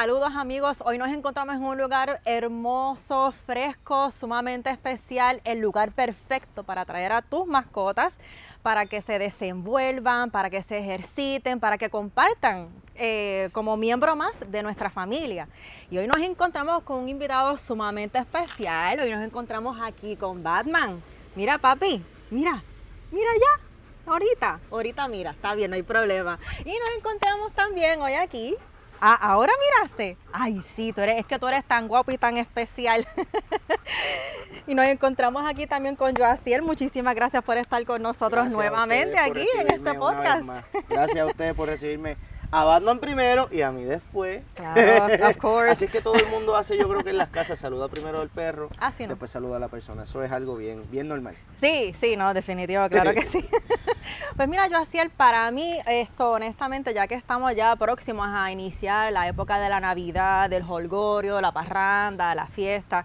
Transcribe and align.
Saludos 0.00 0.30
amigos, 0.36 0.78
hoy 0.86 0.96
nos 0.96 1.08
encontramos 1.08 1.56
en 1.56 1.64
un 1.64 1.76
lugar 1.76 2.20
hermoso, 2.24 3.32
fresco, 3.32 4.12
sumamente 4.12 4.70
especial, 4.70 5.40
el 5.42 5.58
lugar 5.58 5.90
perfecto 5.90 6.62
para 6.62 6.84
traer 6.84 7.10
a 7.10 7.20
tus 7.20 7.48
mascotas, 7.48 8.20
para 8.62 8.86
que 8.86 9.00
se 9.00 9.18
desenvuelvan, 9.18 10.30
para 10.30 10.50
que 10.50 10.62
se 10.62 10.78
ejerciten, 10.78 11.58
para 11.58 11.78
que 11.78 11.90
compartan 11.90 12.68
eh, 12.94 13.48
como 13.50 13.76
miembro 13.76 14.14
más 14.14 14.38
de 14.46 14.62
nuestra 14.62 14.88
familia. 14.88 15.48
Y 15.90 15.98
hoy 15.98 16.06
nos 16.06 16.20
encontramos 16.20 16.84
con 16.84 16.98
un 16.98 17.08
invitado 17.08 17.56
sumamente 17.56 18.20
especial, 18.20 19.00
hoy 19.00 19.10
nos 19.10 19.24
encontramos 19.24 19.80
aquí 19.82 20.14
con 20.14 20.44
Batman. 20.44 21.02
Mira 21.34 21.58
papi, 21.58 22.04
mira, 22.30 22.62
mira 23.10 23.30
ya, 23.34 24.12
ahorita, 24.12 24.60
ahorita 24.70 25.08
mira, 25.08 25.32
está 25.32 25.56
bien, 25.56 25.72
no 25.72 25.74
hay 25.74 25.82
problema. 25.82 26.38
Y 26.60 26.68
nos 26.70 26.90
encontramos 26.96 27.52
también 27.52 28.00
hoy 28.00 28.12
aquí 28.12 28.54
Ah, 29.00 29.14
ahora 29.20 29.52
miraste. 29.60 30.16
Ay, 30.32 30.60
sí, 30.62 30.92
tú 30.92 31.00
eres, 31.00 31.20
es 31.20 31.26
que 31.26 31.38
tú 31.38 31.48
eres 31.48 31.64
tan 31.64 31.88
guapo 31.88 32.10
y 32.10 32.18
tan 32.18 32.36
especial. 32.36 33.06
y 34.66 34.74
nos 34.74 34.86
encontramos 34.86 35.48
aquí 35.48 35.66
también 35.66 35.96
con 35.96 36.14
Joaciel. 36.14 36.62
Muchísimas 36.62 37.14
gracias 37.14 37.42
por 37.42 37.56
estar 37.56 37.84
con 37.84 38.02
nosotros 38.02 38.48
nuevamente 38.48 39.18
aquí 39.18 39.46
en 39.58 39.70
este 39.70 39.94
podcast. 39.94 40.48
Gracias 40.88 41.18
a 41.18 41.26
ustedes 41.26 41.54
por 41.54 41.68
recibirme 41.68 42.16
a 42.50 42.64
Batman 42.64 42.98
primero 42.98 43.48
y 43.50 43.62
a 43.62 43.70
mí 43.70 43.84
después. 43.84 44.42
Claro, 44.54 45.28
of 45.28 45.36
course. 45.38 45.70
Así 45.70 45.86
que 45.86 46.00
todo 46.00 46.14
el 46.14 46.26
mundo 46.28 46.56
hace, 46.56 46.76
yo 46.78 46.88
creo 46.88 47.04
que 47.04 47.10
en 47.10 47.18
las 47.18 47.28
casas 47.28 47.58
saluda 47.58 47.88
primero 47.88 48.20
al 48.20 48.28
perro, 48.28 48.70
Así 48.78 49.02
no. 49.04 49.10
después 49.10 49.30
saluda 49.30 49.56
a 49.56 49.60
la 49.60 49.68
persona. 49.68 50.04
Eso 50.04 50.22
es 50.22 50.32
algo 50.32 50.56
bien, 50.56 50.82
bien 50.90 51.08
normal. 51.08 51.36
Sí, 51.60 51.94
sí, 52.00 52.16
no, 52.16 52.32
definitivo, 52.34 52.88
claro 52.88 53.12
que 53.12 53.22
sí. 53.22 53.46
pues 54.36 54.48
mira, 54.48 54.66
yo 54.68 54.78
hacía 54.78 55.08
para 55.16 55.50
mí 55.50 55.78
esto, 55.86 56.32
honestamente, 56.32 56.94
ya 56.94 57.06
que 57.06 57.14
estamos 57.14 57.54
ya 57.54 57.76
próximos 57.76 58.28
a 58.30 58.50
iniciar 58.50 59.12
la 59.12 59.28
época 59.28 59.58
de 59.58 59.68
la 59.68 59.80
Navidad, 59.80 60.48
del 60.48 60.64
holgorio, 60.66 61.40
la 61.40 61.52
parranda, 61.52 62.34
la 62.34 62.46
fiesta 62.46 63.04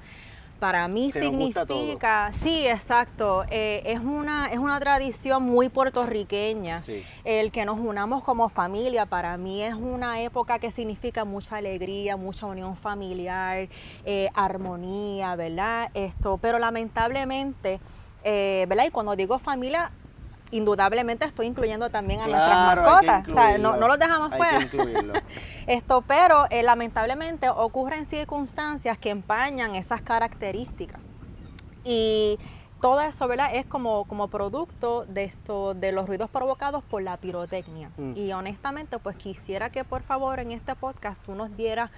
para 0.63 0.87
mí 0.87 1.11
significa, 1.11 2.31
sí, 2.41 2.65
exacto, 2.65 3.43
eh, 3.49 3.83
es, 3.85 3.99
una, 3.99 4.47
es 4.47 4.59
una 4.59 4.79
tradición 4.79 5.43
muy 5.43 5.67
puertorriqueña. 5.67 6.81
El 7.25 7.51
que 7.51 7.65
nos 7.65 7.81
unamos 7.81 8.23
como 8.23 8.47
familia, 8.47 9.05
para 9.05 9.35
mí 9.35 9.61
es 9.61 9.73
una 9.73 10.21
época 10.21 10.59
que 10.59 10.71
significa 10.71 11.25
mucha 11.25 11.57
alegría, 11.57 12.15
mucha 12.15 12.45
unión 12.45 12.77
familiar, 12.77 13.67
eh, 14.05 14.29
armonía, 14.33 15.35
¿verdad? 15.35 15.91
Esto, 15.93 16.37
pero 16.37 16.59
lamentablemente, 16.59 17.81
eh, 18.23 18.65
¿verdad? 18.69 18.85
Y 18.87 18.91
cuando 18.91 19.17
digo 19.17 19.39
familia, 19.39 19.91
indudablemente 20.53 21.25
estoy 21.25 21.47
incluyendo 21.47 21.89
también 21.89 22.21
a 22.21 22.27
nuestras 22.27 22.75
mascotas. 22.75 23.27
O 23.27 23.33
sea, 23.33 23.57
no, 23.57 23.75
los 23.77 23.99
dejamos 23.99 24.35
fuera. 24.35 24.59
Esto, 25.67 26.03
pero 26.07 26.45
eh, 26.49 26.63
lamentablemente 26.63 27.49
ocurren 27.49 28.05
circunstancias 28.05 28.97
que 28.97 29.09
empañan 29.09 29.75
esas 29.75 30.01
características. 30.01 30.99
Y 31.83 32.37
todo 32.83 32.99
eso, 32.99 33.29
¿verdad? 33.29 33.49
Es 33.53 33.65
como, 33.65 34.03
como 34.03 34.27
producto 34.27 35.05
de 35.05 35.23
esto, 35.23 35.73
de 35.73 35.93
los 35.93 36.05
ruidos 36.05 36.29
provocados 36.29 36.83
por 36.83 37.01
la 37.01 37.15
pirotecnia. 37.15 37.91
Mm. 37.95 38.13
Y 38.17 38.33
honestamente, 38.33 38.99
pues 38.99 39.15
quisiera 39.15 39.69
que 39.69 39.85
por 39.85 40.01
favor 40.01 40.41
en 40.41 40.51
este 40.51 40.75
podcast 40.75 41.23
tú 41.23 41.33
nos 41.33 41.55
dieras 41.55 41.91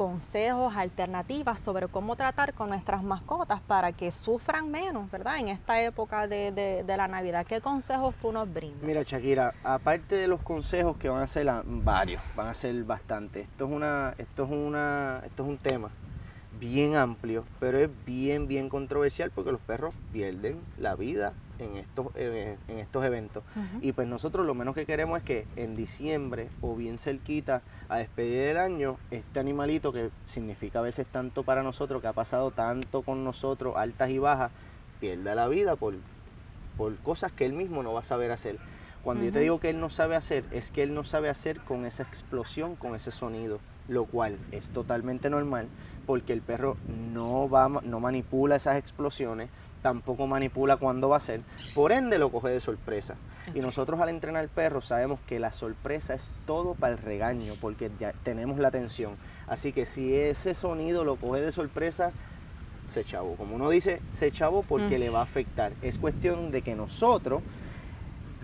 consejos, 0.00 0.74
alternativas 0.76 1.60
sobre 1.60 1.86
cómo 1.86 2.16
tratar 2.16 2.54
con 2.54 2.70
nuestras 2.70 3.02
mascotas 3.02 3.60
para 3.60 3.92
que 3.92 4.10
sufran 4.10 4.70
menos, 4.70 5.10
¿verdad? 5.10 5.36
En 5.40 5.48
esta 5.48 5.78
época 5.82 6.26
de, 6.26 6.82
la 6.86 7.06
Navidad. 7.06 7.44
¿Qué 7.46 7.60
consejos 7.60 8.14
tú 8.14 8.32
nos 8.32 8.50
brindas? 8.50 8.82
Mira, 8.82 9.02
Shakira, 9.02 9.52
aparte 9.62 10.14
de 10.16 10.26
los 10.26 10.40
consejos 10.40 10.96
que 10.96 11.10
van 11.10 11.22
a 11.22 11.26
ser 11.26 11.52
varios, 11.66 12.22
van 12.34 12.46
a 12.46 12.54
ser 12.54 12.82
bastante. 12.82 13.42
Esto 13.42 13.66
es 13.66 13.70
una, 13.70 14.14
esto 14.16 14.44
es 14.44 14.50
una, 14.50 15.20
esto 15.26 15.42
es 15.42 15.48
un 15.50 15.58
tema 15.58 15.90
bien 16.60 16.94
amplio, 16.94 17.44
pero 17.58 17.78
es 17.78 17.88
bien, 18.06 18.46
bien 18.46 18.68
controversial 18.68 19.30
porque 19.34 19.50
los 19.50 19.60
perros 19.60 19.94
pierden 20.12 20.58
la 20.78 20.94
vida 20.94 21.32
en 21.58 21.76
estos, 21.76 22.08
en 22.16 22.78
estos 22.78 23.04
eventos. 23.04 23.42
Y 23.80 23.92
pues 23.92 24.06
nosotros 24.06 24.46
lo 24.46 24.54
menos 24.54 24.74
que 24.74 24.86
queremos 24.86 25.18
es 25.18 25.24
que 25.24 25.46
en 25.56 25.74
diciembre 25.74 26.48
o 26.60 26.76
bien 26.76 26.98
cerquita 26.98 27.62
a 27.88 27.96
despedir 27.96 28.42
el 28.42 28.58
año, 28.58 28.96
este 29.10 29.40
animalito 29.40 29.92
que 29.92 30.10
significa 30.26 30.78
a 30.78 30.82
veces 30.82 31.06
tanto 31.06 31.42
para 31.42 31.62
nosotros, 31.62 32.00
que 32.02 32.08
ha 32.08 32.12
pasado 32.12 32.50
tanto 32.50 33.02
con 33.02 33.24
nosotros, 33.24 33.74
altas 33.76 34.10
y 34.10 34.18
bajas, 34.18 34.52
pierda 35.00 35.34
la 35.34 35.48
vida 35.48 35.76
por, 35.76 35.94
por 36.76 36.94
cosas 36.98 37.32
que 37.32 37.46
él 37.46 37.54
mismo 37.54 37.82
no 37.82 37.94
va 37.94 38.00
a 38.00 38.04
saber 38.04 38.30
hacer. 38.30 38.58
Cuando 39.02 39.24
yo 39.24 39.32
te 39.32 39.40
digo 39.40 39.60
que 39.60 39.70
él 39.70 39.80
no 39.80 39.88
sabe 39.88 40.14
hacer, 40.14 40.44
es 40.50 40.70
que 40.70 40.82
él 40.82 40.92
no 40.92 41.04
sabe 41.04 41.30
hacer 41.30 41.58
con 41.60 41.86
esa 41.86 42.02
explosión, 42.02 42.76
con 42.76 42.94
ese 42.94 43.10
sonido, 43.10 43.58
lo 43.88 44.04
cual 44.04 44.36
es 44.52 44.68
totalmente 44.68 45.30
normal 45.30 45.66
porque 46.06 46.32
el 46.32 46.40
perro 46.40 46.76
no, 47.12 47.48
va, 47.48 47.68
no 47.68 48.00
manipula 48.00 48.56
esas 48.56 48.76
explosiones, 48.76 49.48
tampoco 49.82 50.26
manipula 50.26 50.76
cuándo 50.76 51.08
va 51.08 51.16
a 51.16 51.20
ser, 51.20 51.40
por 51.74 51.92
ende 51.92 52.18
lo 52.18 52.30
coge 52.30 52.48
de 52.48 52.60
sorpresa. 52.60 53.14
Y 53.54 53.60
nosotros 53.60 54.00
al 54.00 54.10
entrenar 54.10 54.42
al 54.42 54.48
perro 54.48 54.80
sabemos 54.80 55.18
que 55.26 55.40
la 55.40 55.52
sorpresa 55.52 56.14
es 56.14 56.28
todo 56.46 56.74
para 56.74 56.92
el 56.92 56.98
regaño, 56.98 57.54
porque 57.60 57.90
ya 57.98 58.12
tenemos 58.22 58.58
la 58.58 58.68
atención. 58.68 59.14
Así 59.48 59.72
que 59.72 59.86
si 59.86 60.14
ese 60.14 60.54
sonido 60.54 61.04
lo 61.04 61.16
coge 61.16 61.40
de 61.40 61.50
sorpresa, 61.50 62.12
se 62.90 63.04
chavo. 63.04 63.34
Como 63.36 63.56
uno 63.56 63.70
dice, 63.70 64.00
se 64.12 64.30
chavo 64.30 64.62
porque 64.62 64.98
le 64.98 65.10
va 65.10 65.20
a 65.20 65.24
afectar. 65.24 65.72
Es 65.82 65.98
cuestión 65.98 66.50
de 66.50 66.62
que 66.62 66.74
nosotros 66.74 67.42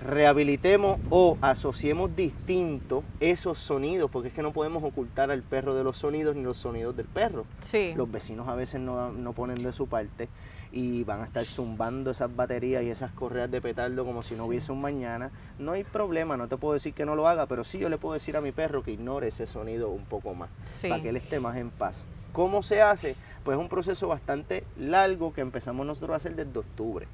rehabilitemos 0.05 1.01
o 1.11 1.39
asociemos 1.41 2.15
distinto 2.15 3.03
esos 3.21 3.59
sonidos, 3.59 4.11
porque 4.11 4.29
es 4.29 4.35
que 4.35 4.43
no 4.43 4.53
podemos 4.53 4.85
ocultar 4.85 5.31
al 5.31 5.43
perro 5.43 5.75
de 5.75 5.85
los 5.85 5.99
sonidos 5.99 6.37
ni 6.37 6.43
los 6.43 6.59
sonidos 6.59 6.97
del 6.97 7.07
perro. 7.07 7.45
Sí. 7.61 7.95
Los 7.97 8.11
vecinos 8.11 8.49
a 8.49 8.55
veces 8.55 8.81
no, 8.81 9.13
no 9.13 9.33
ponen 9.33 9.63
de 9.63 9.73
su 9.73 9.87
parte 9.87 10.29
y 10.73 11.05
van 11.05 11.23
a 11.23 11.25
estar 11.25 11.45
zumbando 11.45 12.11
esas 12.11 12.35
baterías 12.35 12.83
y 12.83 12.91
esas 12.91 13.11
correas 13.13 13.51
de 13.51 13.61
petardo 13.61 14.05
como 14.05 14.23
si 14.23 14.35
no 14.37 14.45
hubiese 14.45 14.73
un 14.73 14.81
mañana. 14.81 15.31
No 15.59 15.73
hay 15.73 15.85
problema, 15.85 16.37
no 16.37 16.49
te 16.49 16.57
puedo 16.57 16.75
decir 16.75 16.93
que 16.93 17.07
no 17.07 17.17
lo 17.17 17.29
haga, 17.29 17.47
pero 17.47 17.65
sí 17.65 17.79
yo 17.79 17.89
le 17.89 17.99
puedo 17.99 18.15
decir 18.15 18.37
a 18.37 18.41
mi 18.41 18.53
perro 18.53 18.83
que 18.83 18.93
ignore 18.93 19.29
ese 19.29 19.47
sonido 19.47 19.89
un 19.89 20.05
poco 20.05 20.35
más, 20.35 20.51
para 20.83 21.01
que 21.01 21.09
él 21.09 21.17
esté 21.17 21.41
más 21.41 21.57
en 21.57 21.71
paz. 21.71 22.05
¿Cómo 22.33 22.63
se 22.63 22.83
hace? 22.83 23.17
Pues 23.45 23.57
es 23.57 23.61
un 23.63 23.69
proceso 23.69 24.09
bastante 24.09 24.65
largo 24.79 25.33
que 25.33 25.41
empezamos 25.41 25.87
nosotros 25.87 26.13
a 26.13 26.17
hacer 26.17 26.37
desde 26.37 26.59
octubre. 26.59 27.07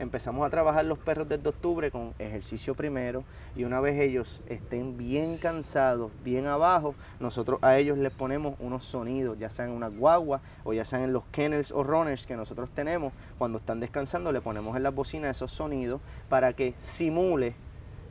Empezamos 0.00 0.44
a 0.44 0.50
trabajar 0.50 0.84
los 0.84 0.98
perros 0.98 1.28
desde 1.28 1.48
octubre 1.48 1.90
con 1.92 2.14
ejercicio 2.18 2.74
primero 2.74 3.22
y 3.54 3.62
una 3.62 3.80
vez 3.80 4.00
ellos 4.00 4.40
estén 4.48 4.98
bien 4.98 5.38
cansados, 5.38 6.10
bien 6.24 6.46
abajo, 6.46 6.96
nosotros 7.20 7.60
a 7.62 7.78
ellos 7.78 7.96
les 7.96 8.12
ponemos 8.12 8.56
unos 8.58 8.84
sonidos, 8.84 9.38
ya 9.38 9.50
sean 9.50 9.70
una 9.70 9.86
guagua 9.86 10.40
o 10.64 10.72
ya 10.72 10.84
sean 10.84 11.02
en 11.02 11.12
los 11.12 11.22
kennels 11.30 11.70
o 11.70 11.84
runners 11.84 12.26
que 12.26 12.36
nosotros 12.36 12.70
tenemos. 12.70 13.12
Cuando 13.38 13.58
están 13.58 13.78
descansando 13.78 14.32
le 14.32 14.40
ponemos 14.40 14.76
en 14.76 14.82
la 14.82 14.90
bocina 14.90 15.30
esos 15.30 15.52
sonidos 15.52 16.00
para 16.28 16.54
que 16.54 16.74
simule 16.80 17.54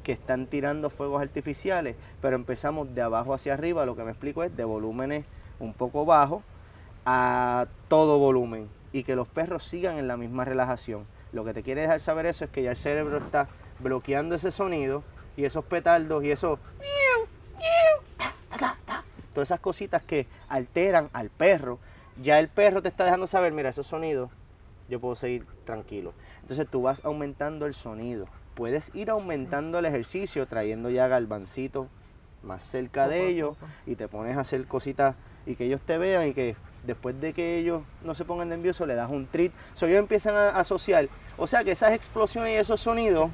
que 0.04 0.14
están 0.14 0.48
tirando 0.48 0.90
fuegos 0.90 1.22
artificiales, 1.22 1.96
pero 2.22 2.36
empezamos 2.38 2.96
de 2.96 3.02
abajo 3.02 3.34
hacia 3.34 3.54
arriba, 3.54 3.86
lo 3.86 3.96
que 3.96 4.04
me 4.04 4.12
explico 4.12 4.44
es 4.44 4.56
de 4.56 4.64
volúmenes 4.64 5.26
un 5.60 5.74
poco 5.74 6.06
bajos 6.06 6.44
a 7.06 7.68
todo 7.90 8.20
volumen 8.20 8.68
y 8.94 9.04
que 9.04 9.16
los 9.16 9.28
perros 9.28 9.66
sigan 9.66 9.98
en 9.98 10.08
la 10.08 10.18
misma 10.18 10.46
relajación. 10.46 11.06
Lo 11.34 11.46
que 11.46 11.54
te 11.54 11.64
quiere 11.64 11.82
dejar 11.82 12.00
saber 12.00 12.26
eso 12.26 12.46
es 12.46 12.52
que 12.52 12.64
ya 12.64 12.72
el 12.72 12.78
cerebro 12.78 13.18
está 13.18 13.48
bloqueando 13.80 14.36
ese 14.36 14.52
sonido 14.52 15.04
y 15.38 15.46
esos 15.46 15.64
petardos 15.66 16.24
y 16.24 16.32
eso 16.32 16.60
todas 19.34 19.48
esas 19.48 19.60
cositas 19.60 20.04
que 20.04 20.28
alteran 20.50 21.10
al 21.14 21.30
perro. 21.30 21.80
Ya 22.22 22.40
el 22.40 22.50
perro 22.50 22.82
te 22.82 22.90
está 22.90 23.06
dejando 23.06 23.28
saber, 23.28 23.54
mira, 23.54 23.70
esos 23.70 23.88
sonidos, 23.88 24.30
yo 24.90 25.00
puedo 25.00 25.16
seguir 25.16 25.46
tranquilo. 25.64 26.14
Entonces 26.42 26.68
tú 26.70 26.82
vas 26.82 27.04
aumentando 27.06 27.66
el 27.66 27.74
sonido. 27.74 28.28
Puedes 28.56 28.94
ir 28.94 29.10
aumentando 29.10 29.80
el 29.80 29.86
ejercicio, 29.86 30.46
trayendo 30.46 30.90
ya 30.90 31.08
galvancito 31.08 31.88
más 32.44 32.64
cerca 32.64 33.08
de 33.08 33.28
ellos 33.28 33.56
y 33.86 33.96
te 33.96 34.08
pones 34.08 34.36
a 34.36 34.42
hacer 34.42 34.66
cositas 34.66 35.16
y 35.46 35.56
que 35.56 35.66
ellos 35.66 35.82
te 35.86 35.98
vean 35.98 36.28
y 36.28 36.34
que 36.34 36.56
después 36.84 37.20
de 37.20 37.34
que 37.34 37.58
ellos 37.58 37.84
no 38.04 38.16
se 38.16 38.26
pongan 38.26 38.50
nerviosos, 38.50 38.88
le 38.88 38.96
das 38.96 39.10
un 39.10 39.28
treat. 39.28 39.52
So, 39.74 39.86
ellos 39.86 40.00
empiezan 40.00 40.36
a 40.36 40.50
asociar. 40.50 41.08
O 41.38 41.48
sea 41.48 41.64
que 41.64 41.72
esas 41.72 41.94
explosiones 41.94 42.54
y 42.54 42.56
esos 42.56 42.80
sonidos, 42.82 43.30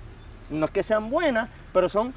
no 0.49 0.65
es 0.65 0.71
que 0.71 0.83
sean 0.83 1.09
buenas, 1.09 1.49
pero 1.73 1.89
son 1.89 2.13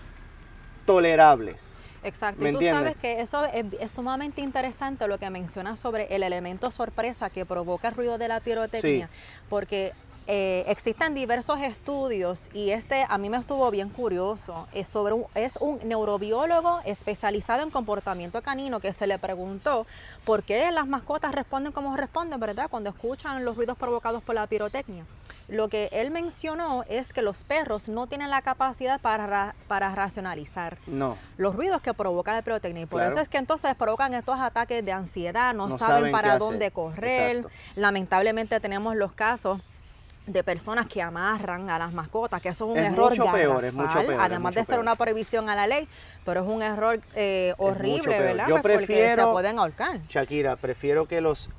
tolerables. 0.87 1.85
Exacto, 2.03 2.49
y 2.49 2.53
tú 2.53 2.61
sabes 2.63 2.97
que 2.97 3.21
eso 3.21 3.45
es, 3.45 3.91
sumamente 3.91 4.41
interesante 4.41 5.07
lo 5.07 5.19
que 5.19 5.29
mencionas 5.29 5.79
sobre 5.79 6.05
el 6.15 6.23
elemento 6.23 6.71
sorpresa 6.71 7.29
que 7.29 7.45
provoca 7.45 7.89
el 7.89 7.95
ruido 7.95 8.17
de 8.17 8.29
la 8.29 8.41
pirotecnia, 8.41 9.11
porque 9.51 9.93
eh, 10.33 10.65
existen 10.69 11.13
diversos 11.13 11.59
estudios 11.61 12.49
y 12.55 12.71
este 12.71 13.05
a 13.09 13.19
mí 13.19 13.29
me 13.29 13.37
estuvo 13.37 13.69
bien 13.73 13.89
curioso. 13.89 14.69
Es, 14.73 14.87
sobre 14.87 15.13
un, 15.15 15.25
es 15.35 15.57
un 15.61 15.81
neurobiólogo 15.83 16.81
especializado 16.85 17.65
en 17.65 17.71
comportamiento 17.71 18.41
canino 18.41 18.79
que 18.79 18.93
se 18.93 19.09
le 19.09 19.19
preguntó 19.19 19.89
por 20.25 20.45
qué 20.45 20.71
las 20.71 20.87
mascotas 20.87 21.33
responden 21.35 21.73
como 21.73 21.97
responden, 21.97 22.39
¿verdad? 22.39 22.69
Cuando 22.71 22.91
escuchan 22.91 23.45
los 23.45 23.57
ruidos 23.57 23.77
provocados 23.77 24.23
por 24.23 24.37
la 24.37 24.47
pirotecnia. 24.47 25.05
Lo 25.49 25.69
que 25.69 25.89
él 25.91 26.13
mencionó 26.13 26.85
es 26.89 27.13
que 27.13 27.23
los 27.23 27.43
perros 27.43 27.89
no 27.89 28.07
tienen 28.07 28.31
la 28.31 28.41
capacidad 28.41 29.01
para, 29.01 29.57
para 29.67 29.93
racionalizar 29.97 30.79
No. 30.87 31.19
los 31.39 31.57
ruidos 31.57 31.83
que 31.83 31.93
provoca 31.93 32.33
la 32.33 32.43
pirotecnia. 32.43 32.85
Y 32.85 32.87
por 32.87 33.01
Claro. 33.01 33.11
eso 33.15 33.21
es 33.21 33.29
que 33.29 33.39
entonces 33.39 33.75
provocan 33.75 34.15
estos 34.15 34.39
ataques 34.39 34.85
de 34.85 34.93
ansiedad, 34.93 35.53
no, 35.55 35.67
No 35.67 35.77
saben, 35.77 36.13
para 36.13 36.29
hacer. 36.29 36.39
dónde 36.39 36.71
correr. 36.71 37.37
Exacto. 37.39 37.57
Lamentablemente 37.75 38.61
tenemos 38.61 38.95
los 38.95 39.11
casos 39.11 39.61
de 40.27 40.45
personas 40.45 40.87
que 40.87 41.03
amarran 41.03 41.71
a 41.71 41.79
las 41.79 41.93
mascotas, 41.93 42.41
que 42.41 42.51
eso 42.51 42.67
es 42.67 42.71
un 42.73 42.79
Es 42.79 42.93
error 42.93 43.11
mucho 43.19 43.33
peor, 43.33 43.65
es 43.65 43.73
mucho 43.73 43.87
garrafal, 43.89 44.07
peor, 44.07 44.21
es 44.21 44.27
además 44.27 44.55
de 44.55 44.61
ser 44.61 44.67
peor. 44.69 44.81
una 44.81 44.95
prohibición 44.95 45.49
a 45.49 45.57
la 45.57 45.67
ley, 45.67 45.89
pero 46.25 46.43
es 46.43 46.47
un 46.47 46.63
error 46.63 47.01
eh, 47.15 47.55
horrible. 47.59 48.19
¿verdad? 48.21 48.47
Yo 48.49 48.61
Pues 48.61 48.75
porque 48.75 48.87
se 48.87 48.87
prefiero- 48.87 49.33
pueden 49.33 49.59
ahorcar. 49.59 50.01
Shakira, 50.09 50.57
prefiero 50.57 51.07
que 51.09 51.21
los 51.21 51.51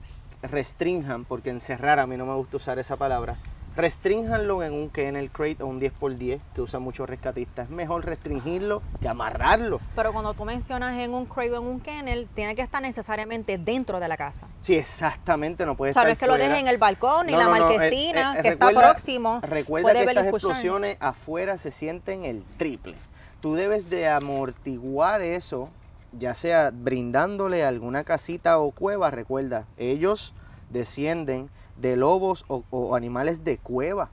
restrinjan, 0.41 1.25
porque 1.25 1.49
encerrar 1.49 1.99
a 1.99 2.07
mí 2.07 2.17
no 2.17 2.25
me 2.25 2.33
gusta 2.35 2.57
usar 2.57 2.79
esa 2.79 2.95
palabra. 2.95 3.37
Restrinjanlo 3.75 4.63
en 4.63 4.73
un 4.73 4.89
kennel 4.89 5.31
crate 5.31 5.63
o 5.63 5.67
un 5.67 5.79
10x10 5.79 6.39
que 6.53 6.61
usan 6.61 6.81
muchos 6.81 7.09
rescatistas. 7.09 7.65
Es 7.65 7.71
mejor 7.71 8.05
restringirlo 8.05 8.81
que 8.99 9.07
amarrarlo. 9.07 9.79
Pero 9.95 10.11
cuando 10.11 10.33
tú 10.33 10.43
mencionas 10.43 10.97
en 10.99 11.13
un 11.13 11.25
crate 11.25 11.51
o 11.51 11.61
en 11.61 11.67
un 11.67 11.79
kennel, 11.79 12.27
tiene 12.33 12.53
que 12.55 12.61
estar 12.61 12.81
necesariamente 12.81 13.57
dentro 13.57 14.01
de 14.01 14.09
la 14.09 14.17
casa. 14.17 14.47
Sí, 14.59 14.75
exactamente, 14.75 15.65
no 15.65 15.75
puede 15.75 15.91
O 15.91 15.93
sea, 15.93 16.01
estar 16.03 16.11
es 16.11 16.17
que 16.17 16.27
lo 16.27 16.35
dejen 16.35 16.57
en 16.57 16.67
el 16.67 16.77
balcón 16.77 17.27
No, 17.27 17.37
la 17.37 17.45
no, 17.45 17.49
no, 17.49 17.55
eh, 17.55 17.59
marquesina, 17.59 18.35
eh, 18.37 18.41
que 18.41 18.47
está 18.49 18.69
próximo. 18.69 19.39
Recuerda 19.41 19.89
puede 19.89 19.99
que 19.99 20.05
y 20.05 20.09
estas 20.09 20.27
explosiones 20.27 20.97
afuera 20.99 21.57
se 21.57 21.71
sienten 21.71 22.25
el 22.25 22.43
triple. 22.57 22.95
Tú 23.39 23.55
debes 23.55 23.89
de 23.89 24.07
amortiguar 24.07 25.21
eso, 25.21 25.69
ya 26.11 26.33
sea 26.33 26.71
brindándole 26.73 27.63
alguna 27.63 28.03
casita 28.03 28.59
o 28.59 28.71
cueva. 28.71 29.11
Recuerda, 29.11 29.65
ellos 29.77 30.33
descienden 30.69 31.49
de 31.81 31.95
lobos 31.95 32.45
o, 32.47 32.63
o 32.69 32.95
animales 32.95 33.43
de 33.43 33.57
cueva. 33.57 34.09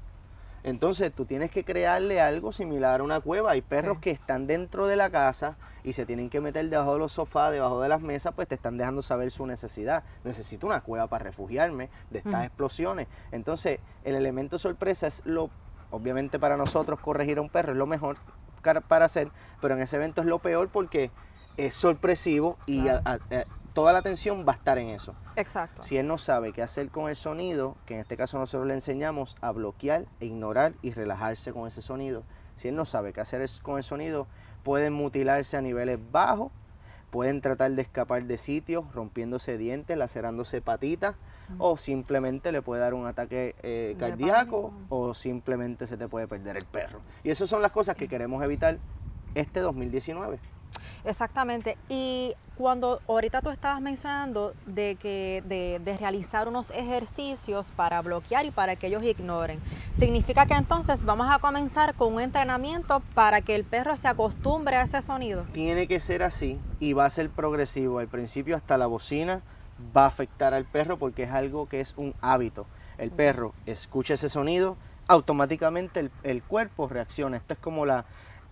Entonces 0.64 1.12
tú 1.12 1.24
tienes 1.24 1.50
que 1.50 1.64
crearle 1.64 2.20
algo 2.20 2.52
similar 2.52 3.00
a 3.00 3.04
una 3.04 3.20
cueva. 3.20 3.52
Hay 3.52 3.62
perros 3.62 3.98
Sí. 3.98 4.02
que 4.02 4.10
están 4.10 4.46
dentro 4.46 4.86
de 4.86 4.96
la 4.96 5.08
casa 5.10 5.56
y 5.84 5.92
se 5.92 6.04
tienen 6.04 6.28
que 6.30 6.40
meter 6.40 6.68
debajo 6.68 6.94
de 6.94 6.98
los 6.98 7.12
sofás, 7.12 7.52
debajo 7.52 7.80
de 7.80 7.88
las 7.88 8.00
mesas, 8.00 8.34
pues 8.34 8.48
te 8.48 8.56
están 8.56 8.76
dejando 8.76 9.00
saber 9.02 9.30
su 9.30 9.46
necesidad. 9.46 10.02
Necesito 10.24 10.66
una 10.66 10.80
cueva 10.80 11.06
para 11.06 11.24
refugiarme 11.24 11.88
de 12.10 12.18
estas 12.18 12.34
Ujú. 12.34 12.42
explosiones. 12.42 13.06
Entonces 13.30 13.78
el 14.04 14.16
elemento 14.16 14.58
sorpresa 14.58 15.06
es 15.06 15.22
lo, 15.24 15.48
obviamente 15.90 16.38
para 16.38 16.56
nosotros 16.56 16.98
corregir 17.00 17.38
a 17.38 17.42
un 17.42 17.48
perro 17.50 17.72
es 17.72 17.78
lo 17.78 17.86
mejor 17.86 18.16
para 18.88 19.04
hacer, 19.06 19.28
pero 19.62 19.74
en 19.76 19.80
ese 19.80 19.96
evento 19.96 20.20
es 20.20 20.26
lo 20.26 20.40
peor 20.40 20.68
porque 20.68 21.10
es 21.56 21.74
sorpresivo 21.74 22.58
y 22.66 22.82
Claro. 22.82 23.00
a- 23.04 23.10
a- 23.12 23.14
a- 23.14 23.44
toda 23.78 23.92
la 23.92 24.00
atención 24.00 24.44
va 24.46 24.54
a 24.54 24.56
estar 24.56 24.76
en 24.78 24.88
eso. 24.88 25.14
Exacto. 25.36 25.84
Si 25.84 25.96
él 25.96 26.08
no 26.08 26.18
sabe 26.18 26.52
qué 26.52 26.62
hacer 26.62 26.88
con 26.90 27.08
el 27.08 27.14
sonido, 27.14 27.76
que 27.86 27.94
en 27.94 28.00
este 28.00 28.16
caso 28.16 28.36
nosotros 28.36 28.66
le 28.66 28.74
enseñamos 28.74 29.36
a 29.40 29.52
bloquear 29.52 30.06
e 30.18 30.26
ignorar 30.26 30.72
y 30.82 30.90
relajarse 30.90 31.52
con 31.52 31.68
ese 31.68 31.80
sonido. 31.80 32.24
Si 32.56 32.66
él 32.66 32.74
no 32.74 32.84
sabe 32.84 33.12
qué 33.12 33.20
hacer 33.20 33.40
es- 33.40 33.60
con 33.60 33.76
el 33.76 33.84
sonido, 33.84 34.26
pueden 34.64 34.92
mutilarse 34.94 35.56
a 35.56 35.60
niveles 35.60 36.00
bajos, 36.10 36.50
pueden 37.10 37.40
tratar 37.40 37.70
de 37.70 37.82
escapar 37.82 38.24
de 38.24 38.36
sitios, 38.36 38.84
rompiéndose 38.92 39.56
dientes, 39.56 39.96
lacerándose 39.96 40.60
patitas, 40.60 41.14
o 41.58 41.76
simplemente 41.76 42.50
le 42.50 42.62
puede 42.62 42.80
dar 42.82 42.94
un 42.94 43.06
ataque 43.06 43.54
eh, 43.62 43.94
cardíaco, 43.96 44.72
o 44.88 45.14
simplemente 45.14 45.86
se 45.86 45.96
te 45.96 46.08
puede 46.08 46.26
perder 46.26 46.56
el 46.56 46.64
perro. 46.66 46.98
Y 47.22 47.30
esas 47.30 47.48
son 47.48 47.62
las 47.62 47.70
cosas 47.70 47.94
que 47.96 48.08
queremos 48.08 48.42
evitar 48.42 48.78
este 49.36 49.60
2019. 49.60 50.40
Exactamente. 51.04 51.76
Y 51.88 52.34
cuando 52.56 53.00
ahorita 53.08 53.40
tú 53.40 53.50
estabas 53.50 53.80
mencionando 53.80 54.52
de 54.66 54.96
que 54.96 55.44
de, 55.46 55.80
de 55.84 55.96
realizar 55.96 56.48
unos 56.48 56.70
ejercicios 56.72 57.70
para 57.70 58.02
bloquear 58.02 58.46
y 58.46 58.50
para 58.50 58.74
que 58.74 58.88
ellos 58.88 59.04
ignoren, 59.04 59.60
significa 59.96 60.44
que 60.44 60.54
entonces 60.54 61.04
vamos 61.04 61.28
a 61.30 61.38
comenzar 61.38 61.94
con 61.94 62.14
un 62.14 62.20
entrenamiento 62.20 63.00
para 63.14 63.42
que 63.42 63.54
el 63.54 63.64
perro 63.64 63.96
se 63.96 64.08
acostumbre 64.08 64.76
a 64.76 64.82
ese 64.82 65.00
sonido. 65.02 65.44
tiene 65.52 65.86
que 65.86 66.00
ser 66.00 66.22
así 66.24 66.58
y 66.80 66.94
va 66.94 67.06
a 67.06 67.10
ser 67.10 67.30
progresivo. 67.30 68.00
Al 68.00 68.08
principio 68.08 68.56
hasta 68.56 68.76
la 68.76 68.86
bocina 68.86 69.42
va 69.96 70.04
a 70.04 70.08
afectar 70.08 70.52
al 70.52 70.64
perro 70.64 70.98
porque 70.98 71.22
es 71.22 71.30
algo 71.30 71.68
que 71.68 71.80
es 71.80 71.94
un 71.96 72.14
hábito. 72.20 72.66
El 72.98 73.12
perro 73.12 73.54
escucha 73.66 74.14
ese 74.14 74.28
sonido, 74.28 74.76
automáticamente 75.06 76.00
el, 76.00 76.10
el 76.24 76.42
cuerpo 76.42 76.88
reacciona. 76.88 77.36
Esto 77.36 77.52
es 77.54 77.60
como 77.60 77.86
la 77.86 78.04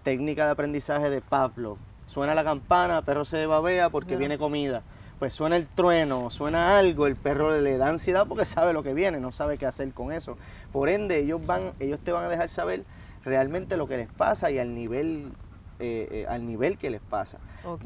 técnica 0.04 0.44
de 0.44 0.52
aprendizaje 0.52 1.10
de 1.10 1.20
Pavlov. 1.20 1.78
Suena 2.06 2.34
la 2.34 2.44
campana, 2.44 2.98
el 2.98 3.04
perro 3.04 3.25
se 3.25 3.46
babea 3.46 3.90
porque 3.90 4.16
viene 4.16 4.38
comida. 4.38 4.82
Pues 5.18 5.32
suena 5.32 5.56
el 5.56 5.66
trueno, 5.66 6.30
suena 6.30 6.78
algo, 6.78 7.06
el 7.06 7.16
perro 7.16 7.58
le 7.60 7.78
da 7.78 7.88
ansiedad 7.88 8.26
porque 8.26 8.44
sabe 8.44 8.72
lo 8.72 8.82
que 8.82 8.92
viene, 8.92 9.18
no 9.18 9.32
sabe 9.32 9.56
qué 9.56 9.66
hacer 9.66 9.92
con 9.92 10.12
eso. 10.12 10.36
Por 10.72 10.88
ende, 10.88 11.18
ellos 11.18 11.44
van, 11.46 11.72
ellos 11.80 12.00
te 12.00 12.12
van 12.12 12.25
a 12.25 12.28
dejar 12.28 12.50
saber 12.50 12.84
realmente 13.25 13.76
lo 13.76 13.88
que 13.88 13.96
les 13.96 14.08
pasa 14.08 14.50
y 14.50 14.58
al 14.58 14.75
nivel, 14.75 15.32
eh, 15.80 16.06
eh, 16.10 16.26
al 16.28 16.46
nivel 16.46 16.76
que 16.76 16.90
les 16.90 17.00
pasa. 17.00 17.38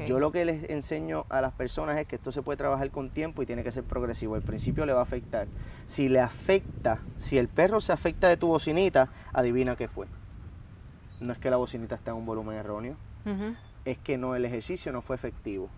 Yo 0.05 0.19
lo 0.19 0.31
que 0.31 0.45
les 0.45 0.69
enseño 0.69 1.25
a 1.29 1.41
las 1.41 1.53
personas 1.53 1.97
es 1.97 2.05
que 2.05 2.15
esto 2.15 2.31
se 2.31 2.43
puede 2.43 2.57
trabajar 2.57 2.91
con 2.91 3.09
tiempo 3.09 3.41
y 3.41 3.45
tiene 3.47 3.63
que 3.63 3.71
ser 3.71 3.83
progresivo. 3.83 4.35
Al 4.35 4.43
principio 4.43 4.85
le 4.85 4.93
va 4.93 4.99
a 4.99 5.03
afectar. 5.03 5.47
Si 5.87 6.07
le 6.07 6.19
afecta, 6.19 6.99
si 7.17 7.37
el 7.39 7.47
perro 7.47 7.81
se 7.81 7.91
afecta 7.91 8.27
de 8.27 8.37
tu 8.37 8.47
bocinita, 8.47 9.09
adivina 9.33 9.75
qué 9.75 9.87
fue. 9.87 10.05
No 11.19 11.33
es 11.33 11.39
que 11.39 11.49
la 11.49 11.57
bocinita 11.57 11.95
está 11.95 12.11
en 12.11 12.17
un 12.17 12.25
volumen 12.25 12.57
erróneo. 12.57 12.95
Es 13.85 13.97
que 13.97 14.17
no 14.17 14.35
el 14.35 14.45
ejercicio 14.45 14.91
no 14.91 15.01
fue 15.01 15.15
efectivo, 15.15 15.69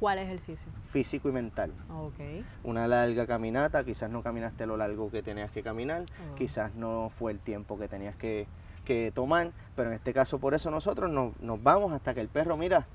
¿Cuál 0.00 0.18
ejercicio? 0.18 0.70
físico 0.92 1.28
y 1.28 1.32
mental. 1.32 1.72
Ok. 1.92 2.44
Una 2.62 2.86
larga 2.86 3.26
caminata, 3.26 3.82
quizás 3.84 4.08
no 4.10 4.22
caminaste 4.22 4.64
lo 4.66 4.76
largo 4.76 5.10
que 5.10 5.22
tenías 5.22 5.50
que 5.50 5.62
caminar, 5.62 6.02
Oh. 6.02 6.34
quizás 6.36 6.74
no 6.76 7.10
fue 7.18 7.32
el 7.32 7.40
tiempo 7.40 7.76
que 7.78 7.88
tenías 7.88 8.14
que, 8.14 8.46
que 8.84 9.10
tomar, 9.14 9.50
pero 9.74 9.88
en 9.90 9.96
este 9.96 10.12
caso 10.14 10.38
por 10.38 10.54
eso 10.54 10.70
nosotros 10.70 11.10
no- 11.10 11.34
nos 11.40 11.60
vamos 11.62 11.92
hasta 11.92 12.14
que 12.14 12.20
el 12.20 12.28
perro, 12.28 12.56
mira, 12.56 12.86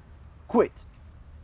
quit. 0.50 0.72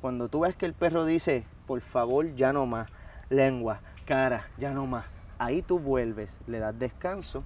Cuando 0.02 0.30
tú 0.30 0.40
ves 0.42 0.56
que 0.56 0.66
el 0.66 0.74
perro 0.74 1.04
dice, 1.04 1.44
por 1.68 1.82
favor, 1.82 2.34
ya 2.36 2.54
no 2.54 2.66
más, 2.66 2.88
lengua, 3.30 3.82
cara, 4.06 4.48
ya 4.58 4.74
no 4.74 4.88
más, 4.88 5.06
ahí 5.40 5.62
tú 5.62 5.78
vuelves, 5.78 6.40
le 6.48 6.60
das 6.60 6.80
descanso 6.80 7.44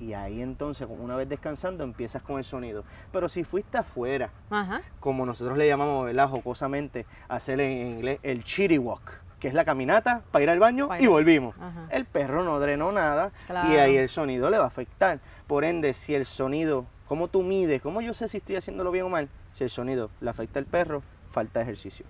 y 0.00 0.12
ahí 0.12 0.40
entonces, 0.42 0.86
una 0.88 1.16
vez 1.16 1.28
descansando, 1.28 1.82
empiezas 1.84 2.22
con 2.22 2.38
el 2.38 2.44
sonido. 2.44 2.84
Pero 3.12 3.28
si 3.28 3.44
fuiste 3.44 3.78
afuera, 3.78 4.30
Ajá. 4.50 4.82
como 5.00 5.26
nosotros 5.26 5.58
le 5.58 5.66
llamamos, 5.66 6.06
¿verdad? 6.06 6.28
Jocosamente, 6.28 7.04
hacer 7.28 7.60
en 7.60 7.86
inglés 7.88 8.20
el 8.22 8.44
chitty 8.44 8.78
walk, 8.78 9.02
que 9.40 9.48
es 9.48 9.54
la 9.54 9.64
caminata 9.64 10.22
para 10.30 10.42
ir 10.44 10.50
al 10.50 10.58
baño 10.58 10.88
y 10.98 11.06
volvimos. 11.06 11.54
Ajá. 11.60 11.86
El 11.90 12.04
perro 12.04 12.44
no 12.44 12.58
drenó 12.60 12.92
nada 12.92 13.30
y 13.70 13.76
ahí 13.76 13.96
el 13.96 14.08
sonido 14.08 14.50
le 14.50 14.58
va 14.58 14.64
a 14.64 14.68
afectar. 14.68 15.18
Por 15.46 15.64
ende, 15.64 15.92
si 15.94 16.14
el 16.14 16.26
sonido, 16.26 16.84
¿cómo 17.08 17.28
tú 17.28 17.42
mides? 17.42 17.80
¿Cómo 17.82 18.00
yo 18.00 18.14
sé 18.14 18.28
si 18.28 18.36
estoy 18.38 18.56
haciéndolo 18.56 18.90
bien 18.90 19.04
o 19.06 19.08
mal? 19.08 19.28
Si 19.54 19.64
el 19.64 19.70
sonido 19.70 20.10
le 20.20 20.30
afecta 20.30 20.58
al 20.58 20.66
perro, 20.66 21.02
falta 21.32 21.60
ejercicio. 21.60 22.04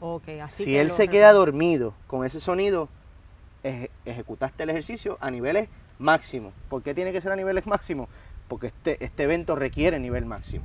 Ok, 0.00 0.28
así 0.42 0.64
si 0.64 0.70
que 0.72 0.80
él 0.80 0.90
se 0.90 1.08
queda 1.08 1.32
dormido 1.32 1.94
con 2.08 2.24
ese 2.26 2.40
sonido, 2.40 2.88
eje- 3.62 3.90
ejecutaste 4.04 4.64
el 4.64 4.70
ejercicio 4.70 5.16
a 5.20 5.30
niveles 5.30 5.68
máximos. 6.02 6.52
¿Por 6.68 6.82
qué 6.82 6.94
tiene 6.94 7.12
que 7.12 7.20
ser 7.20 7.32
a 7.32 7.36
niveles 7.36 7.66
máximos? 7.74 8.08
Porque 8.48 8.68
este, 8.68 9.02
este 9.04 9.22
evento 9.22 9.56
requiere 9.56 9.98
nivel 9.98 10.26
máximo. 10.26 10.64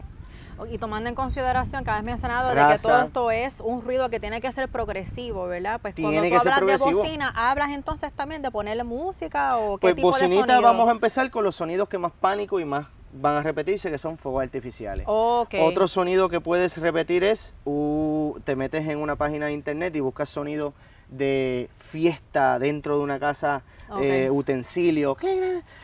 Y 0.71 0.79
tomando 0.79 1.07
en 1.07 1.13
consideración 1.13 1.83
que 1.83 1.91
habías 1.91 2.03
mencionado 2.03 2.49
de 2.49 2.55
que 2.55 2.61
Raza. 2.61 2.81
todo 2.81 3.03
esto 3.03 3.31
es 3.31 3.61
un 3.61 3.83
ruido 3.83 4.09
que 4.09 4.19
tiene 4.19 4.41
que 4.41 4.51
ser 4.51 4.67
progresivo, 4.69 5.45
¿verdad? 5.45 5.79
Pues 5.79 5.93
cuando 5.93 6.19
tú 6.19 6.35
hablas 6.35 6.65
de 6.65 6.93
bocina, 6.93 7.31
¿hablas 7.35 7.71
entonces 7.73 8.11
también 8.11 8.41
de 8.41 8.49
ponerle 8.49 8.83
música 8.83 9.57
o 9.57 9.77
qué 9.77 9.93
Pues 9.93 9.95
tipo 9.95 10.11
de 10.17 10.21
sonido? 10.21 10.61
vamos 10.63 10.89
a 10.89 10.91
empezar 10.91 11.29
con 11.29 11.43
los 11.43 11.55
sonidos 11.55 11.87
que 11.87 11.99
más 11.99 12.11
pánico 12.11 12.59
y 12.59 12.65
más 12.65 12.87
van 13.13 13.35
a 13.35 13.43
repetirse, 13.43 13.91
que 13.91 13.97
son 13.97 14.17
fuegos 14.17 14.43
artificiales. 14.43 15.05
Otro 15.07 15.87
sonido 15.87 16.29
que 16.29 16.41
puedes 16.41 16.77
repetir 16.77 17.23
es, 17.23 17.53
uh, 17.65 18.39
te 18.43 18.55
metes 18.55 18.87
en 18.87 18.99
una 18.99 19.15
página 19.15 19.47
de 19.47 19.53
internet 19.53 19.95
y 19.95 19.99
buscas 19.99 20.29
sonido 20.29 20.73
de 21.09 21.69
fiesta 21.91 22.59
dentro 22.59 22.97
de 22.97 23.03
una 23.03 23.19
casa, 23.19 23.61
Ok. 23.89 24.01
eh, 24.01 24.29
utensilios, 24.29 25.17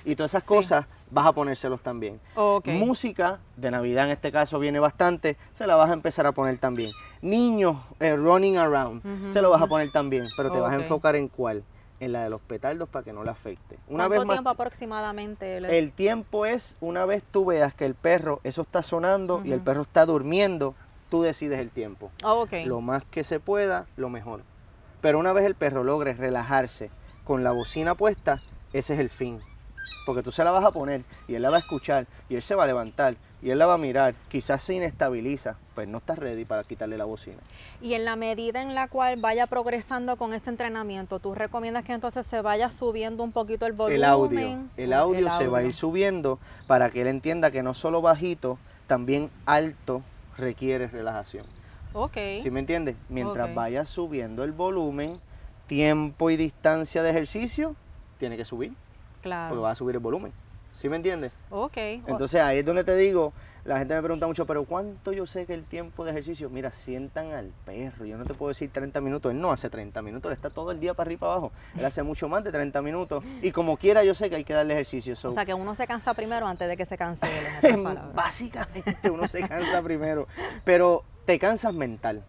y 0.05 0.15
todas 0.15 0.31
esas 0.31 0.43
Sí. 0.43 0.49
cosas, 0.49 0.85
vas 1.11 1.25
a 1.27 1.31
ponérselos 1.31 1.81
también. 1.81 2.19
Música, 2.65 3.39
de 3.55 3.71
Navidad 3.71 4.05
en 4.05 4.11
este 4.11 4.31
caso 4.31 4.59
viene 4.59 4.79
bastante, 4.79 5.37
se 5.53 5.65
la 5.67 5.75
vas 5.75 5.89
a 5.89 5.93
empezar 5.93 6.25
a 6.25 6.31
poner 6.31 6.57
también. 6.57 6.91
Niños 7.21 7.77
eh, 7.99 8.15
running 8.15 8.57
around, 8.57 9.01
se 9.31 9.41
lo 9.41 9.49
vas 9.49 9.61
a 9.61 9.67
poner 9.67 9.91
también, 9.91 10.27
pero 10.35 10.51
te 10.51 10.59
vas 10.59 10.73
a 10.73 10.75
enfocar 10.75 11.15
en 11.15 11.27
cuál, 11.29 11.63
en 11.99 12.11
la 12.11 12.23
de 12.23 12.29
los 12.29 12.41
petardos 12.41 12.89
para 12.89 13.05
que 13.05 13.13
no 13.13 13.23
le 13.23 13.29
afecte. 13.31 13.77
Una 13.87 14.07
¿Cuánto 14.07 14.09
vez 14.09 14.25
más, 14.25 14.35
tiempo 14.35 14.49
aproximadamente? 14.49 15.61
les- 15.61 15.71
el 15.71 15.91
tiempo 15.93 16.45
es 16.45 16.75
una 16.81 17.05
vez 17.05 17.23
tú 17.31 17.45
veas 17.45 17.73
que 17.73 17.85
el 17.85 17.95
perro, 17.95 18.41
eso 18.43 18.63
está 18.63 18.83
sonando 18.83 19.41
y 19.45 19.51
el 19.53 19.61
perro 19.61 19.83
está 19.83 20.05
durmiendo, 20.05 20.75
tú 21.09 21.21
decides 21.21 21.59
el 21.59 21.69
tiempo. 21.69 22.11
Ok. 22.25 22.53
Lo 22.65 22.81
más 22.81 23.03
que 23.05 23.23
se 23.23 23.39
pueda, 23.39 23.85
lo 23.95 24.09
mejor. 24.09 24.41
Pero 25.03 25.19
una 25.19 25.33
vez 25.33 25.45
el 25.45 25.53
perro 25.53 25.83
logre 25.83 26.13
relajarse 26.13 26.89
con 27.25 27.43
la 27.43 27.51
bocina 27.51 27.93
puesta, 27.93 28.41
ese 28.71 28.93
es 28.93 28.99
el 29.01 29.09
fin. 29.09 29.41
porque 30.05 30.21
tú 30.23 30.31
se 30.31 30.43
la 30.43 30.51
vas 30.51 30.65
a 30.65 30.71
poner 30.71 31.03
y 31.27 31.35
él 31.35 31.41
la 31.41 31.49
va 31.49 31.57
a 31.57 31.59
escuchar 31.59 32.07
y 32.27 32.35
él 32.35 32.41
se 32.41 32.55
va 32.55 32.63
a 32.63 32.67
levantar 32.67 33.15
y 33.41 33.51
él 33.51 33.57
la 33.57 33.65
va 33.65 33.75
a 33.75 33.77
mirar, 33.77 34.15
quizás 34.29 34.61
se 34.63 34.73
inestabiliza, 34.73 35.57
pues 35.75 35.87
no 35.87 35.97
estás 35.97 36.19
ready 36.19 36.45
para 36.45 36.63
quitarle 36.63 36.97
la 36.97 37.05
bocina. 37.05 37.37
Y 37.81 37.93
en 37.93 38.05
la 38.05 38.15
medida 38.15 38.61
en 38.61 38.75
la 38.75 38.87
cual 38.87 39.19
vaya 39.21 39.47
progresando 39.47 40.15
con 40.17 40.33
este 40.33 40.49
entrenamiento, 40.49 41.19
¿tú 41.19 41.35
recomiendas 41.35 41.83
que 41.83 41.93
entonces 41.93 42.25
se 42.25 42.41
vaya 42.41 42.69
subiendo 42.69 43.23
un 43.23 43.31
poquito 43.31 43.65
el 43.65 43.73
volumen? 43.73 43.97
El 43.97 44.03
audio, 44.03 44.67
el 44.77 44.93
audio 44.93 45.37
se 45.37 45.47
va 45.47 45.59
a 45.59 45.63
ir 45.63 45.73
subiendo 45.73 46.39
para 46.67 46.89
que 46.89 47.01
él 47.01 47.07
entienda 47.07 47.51
que 47.51 47.63
no 47.63 47.73
solo 47.73 48.01
bajito, 48.01 48.57
también 48.87 49.29
alto 49.45 50.01
requiere 50.37 50.87
relajación. 50.87 51.45
Ok. 51.93 52.17
¿Sí 52.41 52.49
me 52.51 52.59
entiendes? 52.59 52.95
Mientras 53.09 53.49
Ok. 53.49 53.55
vaya 53.55 53.85
subiendo 53.85 54.43
el 54.43 54.51
volumen, 54.51 55.19
tiempo 55.67 56.29
y 56.29 56.37
distancia 56.37 57.03
de 57.03 57.09
ejercicio, 57.11 57.75
tiene 58.19 58.37
que 58.37 58.45
subir, 58.45 58.69
porque 58.69 59.21
Claro. 59.21 59.61
va 59.61 59.71
a 59.71 59.75
subir 59.75 59.95
el 59.95 60.01
volumen. 60.01 60.31
¿Sí 60.75 60.89
me 60.89 60.95
entiendes? 60.95 61.31
Ok. 61.51 61.77
Entonces 61.77 62.41
ahí 62.41 62.59
es 62.59 62.65
donde 62.65 62.83
te 62.83 62.95
digo, 62.95 63.31
la 63.63 63.77
gente 63.77 63.93
me 63.93 64.01
pregunta 64.01 64.25
mucho, 64.27 64.45
pero 64.45 64.65
¿cuánto 64.65 65.13
yo 65.13 65.25
sé 65.27 65.45
que 65.45 65.53
el 65.53 65.63
tiempo 65.63 66.03
de 66.03 66.11
ejercicio? 66.11 66.49
Mira, 66.49 66.71
sientan 66.71 67.31
al 67.31 67.51
perro, 67.65 68.05
yo 68.05 68.17
no 68.17 68.25
te 68.25 68.33
puedo 68.33 68.49
decir 68.49 68.69
30 68.71 68.99
minutos, 68.99 69.31
él 69.31 69.39
no 69.39 69.51
hace 69.51 69.69
30 69.69 70.01
minutos, 70.01 70.29
él 70.31 70.35
está 70.35 70.49
todo 70.49 70.71
el 70.71 70.79
día 70.79 70.93
para 70.95 71.07
arriba 71.07 71.17
y 71.17 71.19
para 71.19 71.31
abajo, 71.33 71.51
él 71.77 71.85
hace 71.85 72.01
mucho 72.03 72.27
más 72.27 72.43
de 72.43 72.51
30 72.51 72.81
minutos 72.81 73.23
y 73.41 73.51
como 73.51 73.77
quiera 73.77 74.03
yo 74.03 74.15
sé 74.15 74.29
que 74.29 74.35
hay 74.37 74.43
que 74.43 74.53
darle 74.53 74.73
ejercicio. 74.73 75.15
so, 75.15 75.29
o 75.29 75.33
sea, 75.33 75.45
que 75.45 75.53
uno 75.53 75.75
se 75.75 75.85
cansa 75.87 76.13
primero 76.15 76.47
antes 76.47 76.67
de 76.67 76.75
que 76.75 76.85
se 76.85 76.97
cancele. 76.97 77.49
básicamente 78.15 79.09
uno 79.09 79.27
se 79.27 79.47
cansa 79.47 79.81
primero, 79.81 80.27
pero 80.65 81.03
te 81.25 81.39
cansas 81.39 81.73
mental. 81.73 82.23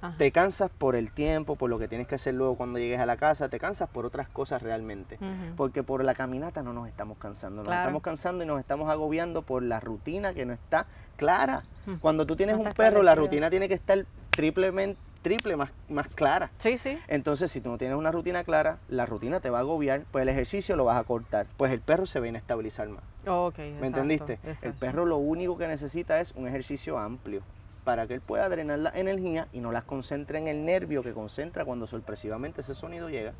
Ajá. 0.00 0.16
Te 0.18 0.32
cansas 0.32 0.68
por 0.78 0.96
el 0.96 1.12
tiempo, 1.12 1.54
por 1.54 1.70
lo 1.70 1.78
que 1.78 1.86
tienes 1.86 2.08
que 2.08 2.16
hacer 2.16 2.34
luego 2.34 2.56
cuando 2.56 2.80
llegues 2.80 2.98
a 2.98 3.06
la 3.06 3.16
casa, 3.16 3.48
te 3.48 3.60
cansas 3.60 3.88
por 3.88 4.04
otras 4.04 4.28
cosas 4.28 4.60
realmente. 4.60 5.16
Porque 5.56 5.84
por 5.84 6.02
la 6.04 6.14
caminata 6.14 6.62
no 6.62 6.72
nos 6.72 6.88
estamos 6.88 7.18
cansando, 7.18 7.58
nos 7.58 7.66
Claro. 7.66 7.82
estamos 7.82 8.02
cansando 8.02 8.42
y 8.42 8.46
nos 8.48 8.58
estamos 8.58 8.90
agobiando 8.90 9.42
por 9.42 9.62
la 9.62 9.78
rutina 9.78 10.34
que 10.34 10.44
no 10.44 10.52
está 10.54 10.86
clara. 11.16 11.62
Cuando 12.00 12.26
tú 12.26 12.34
tienes 12.34 12.56
No 12.58 12.62
un 12.64 12.72
perro, 12.72 13.04
la 13.04 13.14
rutina 13.14 13.48
tiene 13.48 13.68
que 13.68 13.74
estar 13.74 14.04
triplemente, 14.30 14.98
triple 15.22 15.54
más, 15.54 15.70
más 15.88 16.08
clara. 16.08 16.50
Sí, 16.58 16.76
sí. 16.78 16.98
Entonces, 17.06 17.52
si 17.52 17.60
tú 17.60 17.68
no 17.70 17.78
tienes 17.78 17.96
una 17.96 18.10
rutina 18.10 18.42
clara, 18.42 18.78
la 18.88 19.06
rutina 19.06 19.38
te 19.38 19.50
va 19.50 19.58
a 19.58 19.60
agobiar, 19.60 20.02
pues 20.10 20.22
el 20.22 20.28
ejercicio 20.30 20.74
lo 20.74 20.84
vas 20.84 20.98
a 20.98 21.04
cortar, 21.04 21.46
pues 21.56 21.70
el 21.70 21.80
perro 21.80 22.06
se 22.06 22.18
va 22.18 22.26
a 22.26 22.30
inestabilizar 22.30 22.88
más. 22.88 23.04
Ok, 23.24 23.58
¿Me 23.58 23.68
exacto, 23.68 23.86
entendiste? 23.86 24.38
El 24.62 24.74
perro 24.74 25.06
lo 25.06 25.18
único 25.18 25.56
que 25.56 25.68
necesita 25.68 26.20
es 26.20 26.32
un 26.32 26.48
ejercicio 26.48 26.98
amplio 26.98 27.42
para 27.84 28.06
que 28.06 28.14
él 28.14 28.20
pueda 28.20 28.48
drenar 28.48 28.78
la 28.78 28.90
energía 28.94 29.48
y 29.52 29.60
no 29.60 29.72
las 29.72 29.84
concentre 29.84 30.38
en 30.38 30.48
el 30.48 30.64
nervio 30.64 31.02
que 31.02 31.12
concentra 31.12 31.64
cuando 31.64 31.86
sorpresivamente 31.86 32.60
ese 32.60 32.74
sonido 32.74 33.08
llega. 33.08 33.32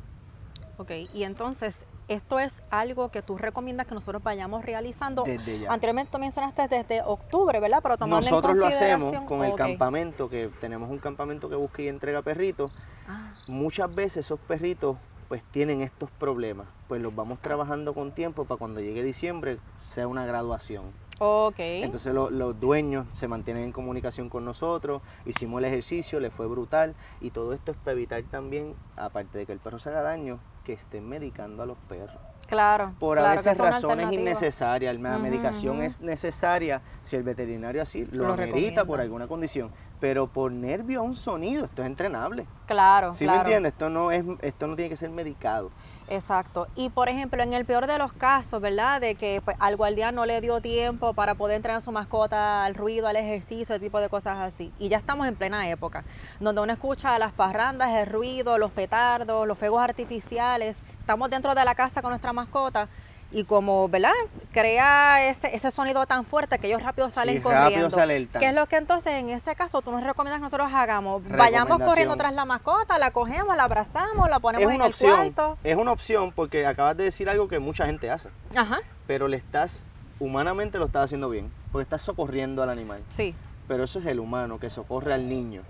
Ok, 0.79 0.91
y 1.15 1.25
entonces, 1.25 1.87
esto 2.09 2.41
es 2.41 2.63
algo 2.71 3.11
que 3.11 3.23
tú 3.23 3.37
recomiendas 3.39 3.87
que 3.87 3.95
nosotros 3.95 4.23
vayamos 4.23 4.65
realizando. 4.65 5.23
Desde 5.23 5.61
ya. 5.61 5.73
Anteriormente 5.73 6.11
tú 6.11 6.19
mencionaste 6.19 6.67
desde 6.67 7.03
octubre, 7.03 7.61
¿verdad? 7.61 7.81
Pero 7.83 7.99
tomando 7.99 8.29
Nosotros 8.29 8.55
en 8.55 8.59
lo 8.59 8.65
consideración. 8.65 9.09
hacemos 9.09 9.29
con 9.29 9.45
el 9.45 9.55
campamento, 9.55 10.29
que 10.29 10.51
tenemos 10.61 10.91
un 10.91 10.99
campamento 10.99 11.49
que 11.49 11.57
busca 11.57 11.83
y 11.83 11.89
entrega 11.89 12.23
perritos. 12.23 12.73
Ah, 13.07 13.31
Muchas 13.47 13.95
veces 13.95 14.25
esos 14.25 14.41
perritos 14.41 14.97
pues 15.29 15.43
tienen 15.51 15.83
estos 15.83 16.11
problemas. 16.11 16.67
Pues 16.89 17.01
los 17.01 17.15
vamos 17.15 17.39
trabajando 17.41 17.95
con 17.95 18.13
tiempo 18.13 18.45
para 18.45 18.59
cuando 18.59 18.81
llegue 18.81 19.03
diciembre 19.03 19.59
sea 19.79 20.09
una 20.09 20.27
graduación. 20.27 20.85
Ok. 21.23 21.55
Entonces 21.59 22.13
lo- 22.13 22.31
los 22.31 22.59
dueños 22.59 23.07
se 23.13 23.29
mantienen 23.29 23.63
en 23.65 23.73
comunicación 23.73 24.29
con 24.29 24.45
nosotros, 24.45 25.03
hicimos 25.25 25.59
el 25.61 25.67
ejercicio, 25.67 26.19
le 26.21 26.31
fue 26.31 26.47
brutal 26.47 26.95
y 27.21 27.31
todo 27.31 27.53
esto 27.53 27.71
es 27.73 27.77
para 27.79 27.93
evitar 27.93 28.23
también, 28.25 28.75
aparte 28.97 29.39
de 29.39 29.47
que 29.47 29.53
el 29.53 29.59
perro 29.61 29.79
se 29.79 29.91
haga 29.91 30.03
daño, 30.03 30.39
que 30.65 30.73
estén 30.73 31.09
medicando 31.09 31.63
a 31.63 31.67
los 31.67 31.77
perros. 31.89 32.17
claro. 32.47 32.93
Por 32.99 33.19
a 33.19 33.23
claro 33.23 33.43
que 33.43 33.49
veces 33.51 33.59
razones 33.65 34.13
innecesarias, 34.13 34.99
la 35.01 35.19
medicación 35.19 35.83
es 35.83 36.01
necesaria 36.01 36.83
si 37.03 37.17
el 37.17 37.23
veterinario 37.23 37.83
así 37.83 38.05
lo, 38.13 38.37
Lo 38.37 38.85
por 38.87 39.01
alguna 39.01 39.27
condición, 39.27 39.71
pero 40.01 40.27
por 40.27 40.51
nervio 40.53 41.01
a 41.01 41.03
un 41.03 41.17
sonido, 41.17 41.65
esto 41.65 41.83
es 41.83 41.87
entrenable. 41.87 42.47
Claro, 42.67 43.15
¿Sí 43.15 43.25
claro. 43.25 43.39
me 43.39 43.45
entiendes? 43.45 43.73
Esto 43.73 43.89
no 43.89 44.11
es 44.11 44.25
esto 44.43 44.67
no 44.67 44.77
tiene 44.77 44.89
que 44.91 44.97
ser 44.97 45.11
medicado. 45.11 45.71
Exacto. 46.13 46.69
Y 46.77 46.91
por 46.91 47.09
ejemplo, 47.09 47.43
en 47.43 47.55
el 47.55 47.65
peor 47.65 47.87
de 47.87 47.97
los 47.97 48.13
casos, 48.13 48.61
¿verdad? 48.61 49.01
De 49.01 49.15
que 49.15 49.41
pues, 49.43 49.57
al 49.61 49.77
guardián 49.77 50.15
no 50.15 50.27
le 50.27 50.43
dio 50.43 50.61
tiempo 50.61 51.15
para 51.15 51.35
poder 51.35 51.57
entrenar 51.57 51.79
a 51.79 51.81
su 51.81 51.91
mascota 51.91 52.67
al 52.67 52.75
ruido, 52.75 53.09
al 53.09 53.17
ejercicio, 53.17 53.75
ese 53.75 53.83
tipo 53.83 53.99
de 53.99 54.11
cosas 54.11 54.37
así. 54.39 54.71
Y 54.79 54.91
ya 54.91 54.99
estamos 54.99 55.27
en 55.27 55.37
plena 55.37 55.67
época, 55.71 56.05
donde 56.39 56.61
uno 56.61 56.71
escucha 56.71 57.19
las 57.19 57.33
parrandas, 57.33 57.93
el 57.93 58.07
ruido, 58.09 58.59
los 58.59 58.71
petardos, 58.73 59.47
los 59.49 59.57
fuegos 59.57 59.81
artificiales. 59.81 60.83
Estamos 61.01 61.31
dentro 61.31 61.55
de 61.55 61.65
la 61.65 61.75
casa 61.75 62.03
con 62.03 62.11
nuestra 62.11 62.35
mascota. 62.35 62.89
Y 63.35 63.45
como, 63.45 63.89
¿verdad? 63.89 64.11
Crea 64.53 65.27
ese, 65.29 65.57
ese 65.57 65.71
sonido 65.71 66.05
tan 66.07 66.25
fuerte 66.27 66.59
que 66.59 66.67
ellos 66.67 66.83
rápido 66.83 67.11
salen 67.11 67.37
Sí, 67.37 67.43
corriendo. 67.43 67.89
rápido. 67.89 68.29
¿Qué 68.39 68.49
es 68.49 68.55
lo 68.55 68.67
que 68.67 68.77
entonces 68.77 69.13
en 69.15 69.31
ese 69.31 69.55
caso 69.57 69.81
tú 69.81 69.91
nos 69.91 70.03
recomiendas 70.05 70.39
que 70.41 70.45
nosotros 70.45 70.71
hagamos? 70.73 71.23
Vayamos 71.29 71.79
corriendo 71.81 72.15
tras 72.17 72.35
la 72.35 72.45
mascota, 72.45 72.99
la 72.99 73.11
cogemos, 73.11 73.57
la 73.57 73.65
abrazamos, 73.65 74.29
la 74.29 74.39
ponemos 74.39 74.65
Es 74.69 74.71
en 74.71 74.77
una 74.77 74.85
el 74.85 74.91
opción, 74.91 75.17
cuarto. 75.33 75.59
es 75.65 75.77
una 75.77 75.93
opción 75.93 76.33
porque 76.33 76.67
acabas 76.67 76.97
de 76.97 77.05
decir 77.05 77.31
algo 77.31 77.49
que 77.49 77.59
mucha 77.59 77.87
gente 77.87 78.11
hace, 78.11 78.29
Ajá, 78.55 78.81
pero 79.07 79.29
le 79.29 79.39
estás 79.39 79.81
humanamente 80.21 80.79
lo 80.79 80.85
estás 80.85 81.05
haciendo 81.07 81.29
bien, 81.31 81.51
porque 81.73 81.85
estás 81.85 82.03
socorriendo 82.03 82.63
al 82.63 82.69
animal. 82.71 83.01
sí. 83.09 83.35
pero 83.67 83.85
eso 83.85 83.99
es 83.99 84.07
el 84.07 84.21
humano 84.21 84.59
que 84.61 84.69
socorre 84.69 85.15
al 85.15 85.29
niño. 85.31 85.63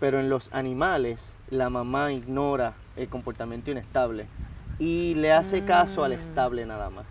Pero 0.00 0.18
en 0.18 0.30
los 0.30 0.48
animales, 0.54 1.36
la 1.50 1.68
mamá 1.68 2.10
ignora 2.12 2.72
el 2.96 3.08
comportamiento 3.10 3.70
inestable 3.70 4.26
y 4.80 5.14
le 5.14 5.32
hace 5.32 5.64
caso 5.64 6.02
al 6.02 6.12
estable 6.12 6.66
nada 6.66 6.90
más. 6.90 7.04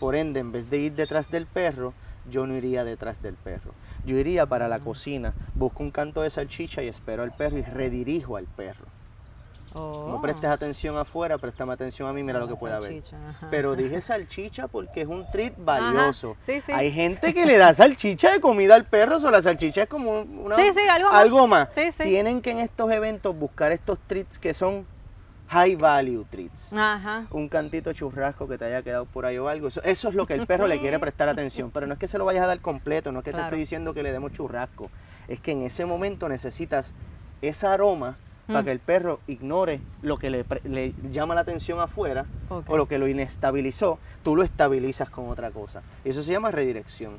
Por 0.00 0.16
ende, 0.16 0.40
en 0.40 0.50
vez 0.50 0.68
de 0.70 0.78
ir 0.78 0.94
detrás 0.94 1.30
del 1.30 1.46
perro, 1.46 1.92
yo 2.30 2.46
no 2.46 2.56
iría 2.56 2.82
detrás 2.84 3.22
del 3.22 3.34
perro. 3.34 3.72
Yo 4.04 4.16
iría 4.16 4.46
para 4.46 4.66
la 4.66 4.80
cocina, 4.80 5.34
busco 5.54 5.82
un 5.82 5.90
canto 5.90 6.22
de 6.22 6.30
salchicha 6.30 6.82
y 6.82 6.88
espero 6.88 7.22
al 7.22 7.30
perro 7.32 7.58
y 7.58 7.62
redirijo 7.62 8.36
al 8.36 8.46
perro. 8.46 8.86
No 9.72 9.80
Oh. 10.16 10.20
prestes 10.20 10.50
atención 10.50 10.98
afuera, 10.98 11.38
préstame 11.38 11.72
atención 11.72 12.08
a 12.08 12.12
mí, 12.12 12.24
mira 12.24 12.40
lo 12.40 12.48
que 12.48 12.56
pueda 12.56 12.78
haber. 12.78 13.02
ajá. 13.30 13.46
Pero 13.52 13.76
dije 13.76 14.00
salchicha 14.00 14.66
porque 14.66 15.02
es 15.02 15.06
un 15.06 15.24
treat 15.30 15.52
valioso. 15.58 16.36
sí, 16.44 16.60
sí. 16.60 16.72
Hay 16.72 16.90
gente 16.90 17.32
que 17.32 17.46
le 17.46 17.56
da 17.56 17.72
salchicha 17.74 18.32
de 18.32 18.40
comida 18.40 18.74
al 18.74 18.84
perro, 18.86 19.18
o 19.18 19.30
la 19.30 19.40
salchicha 19.40 19.82
es 19.84 19.88
como 19.88 20.22
un- 20.22 20.38
una, 20.46 20.56
Sí, 20.56 20.70
sí, 20.74 20.80
algo 20.90 21.46
más. 21.46 21.68
más. 21.68 21.68
Sí, 21.76 21.92
sí. 21.92 22.02
Tienen 22.02 22.40
que 22.42 22.50
en 22.50 22.58
estos 22.58 22.90
eventos 22.90 23.38
buscar 23.38 23.70
estos 23.70 23.98
treats 24.08 24.40
que 24.40 24.52
son 24.54 24.84
high 25.50 25.76
value 25.76 26.24
treats. 26.30 26.72
Ajá. 26.72 27.26
Un 27.30 27.48
cantito 27.48 27.92
churrasco 27.92 28.46
que 28.48 28.56
te 28.56 28.64
haya 28.66 28.82
quedado 28.82 29.04
por 29.04 29.26
ahí 29.26 29.36
o 29.38 29.48
algo. 29.48 29.68
Eso, 29.68 29.82
eso 29.82 30.08
es 30.08 30.14
lo 30.14 30.26
que 30.26 30.34
el 30.34 30.46
perro 30.46 30.66
le 30.66 30.78
quiere 30.80 30.98
prestar 31.00 31.28
atención. 31.28 31.70
Pero 31.70 31.86
no 31.86 31.94
es 31.94 31.98
que 31.98 32.06
se 32.08 32.18
lo 32.18 32.24
vayas 32.24 32.44
a 32.44 32.46
dar 32.46 32.60
completo, 32.60 33.12
no 33.12 33.18
es 33.18 33.24
que 33.24 33.32
te 33.32 33.40
estoy 33.40 33.58
diciendo 33.58 33.92
que 33.92 34.02
le 34.02 34.12
demos 34.12 34.32
churrasco. 34.32 34.90
Es 35.28 35.40
que 35.40 35.52
en 35.52 35.62
ese 35.62 35.84
momento 35.86 36.28
necesitas 36.28 36.92
ese 37.42 37.66
aroma 37.66 38.16
para 38.46 38.62
Mm. 38.62 38.64
que 38.64 38.70
el 38.72 38.78
perro 38.80 39.20
ignore 39.28 39.80
lo 40.02 40.16
que 40.18 40.28
le, 40.30 40.92
llama 41.12 41.34
la 41.36 41.42
atención 41.42 41.78
afuera 41.78 42.26
o 42.66 42.76
lo 42.76 42.86
que 42.86 42.98
lo 42.98 43.06
inestabilizó, 43.06 43.98
tú 44.24 44.34
lo 44.34 44.42
estabilizas 44.42 45.08
con 45.08 45.28
otra 45.28 45.50
cosa. 45.52 45.82
Y 46.04 46.08
eso 46.10 46.22
se 46.24 46.32
llama 46.32 46.50
redirección. 46.50 47.12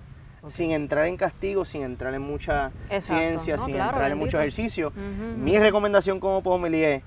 Sin 0.50 0.72
entrar 0.72 1.06
en 1.06 1.18
castigo, 1.18 1.64
sin 1.66 1.84
entrar 1.84 2.14
en 2.16 2.22
mucha 2.24 2.72
Exacto. 2.90 3.22
ciencia, 3.22 3.56
No, 3.58 3.66
sin 3.66 3.76
claro, 3.76 3.92
entrar 3.92 4.12
en 4.12 4.18
mucho 4.18 4.40
ejercicio. 4.40 4.92
Mi 5.38 5.58
recomendación 5.60 6.20
como 6.20 6.42
pomeli 6.42 6.84
es, 6.84 7.04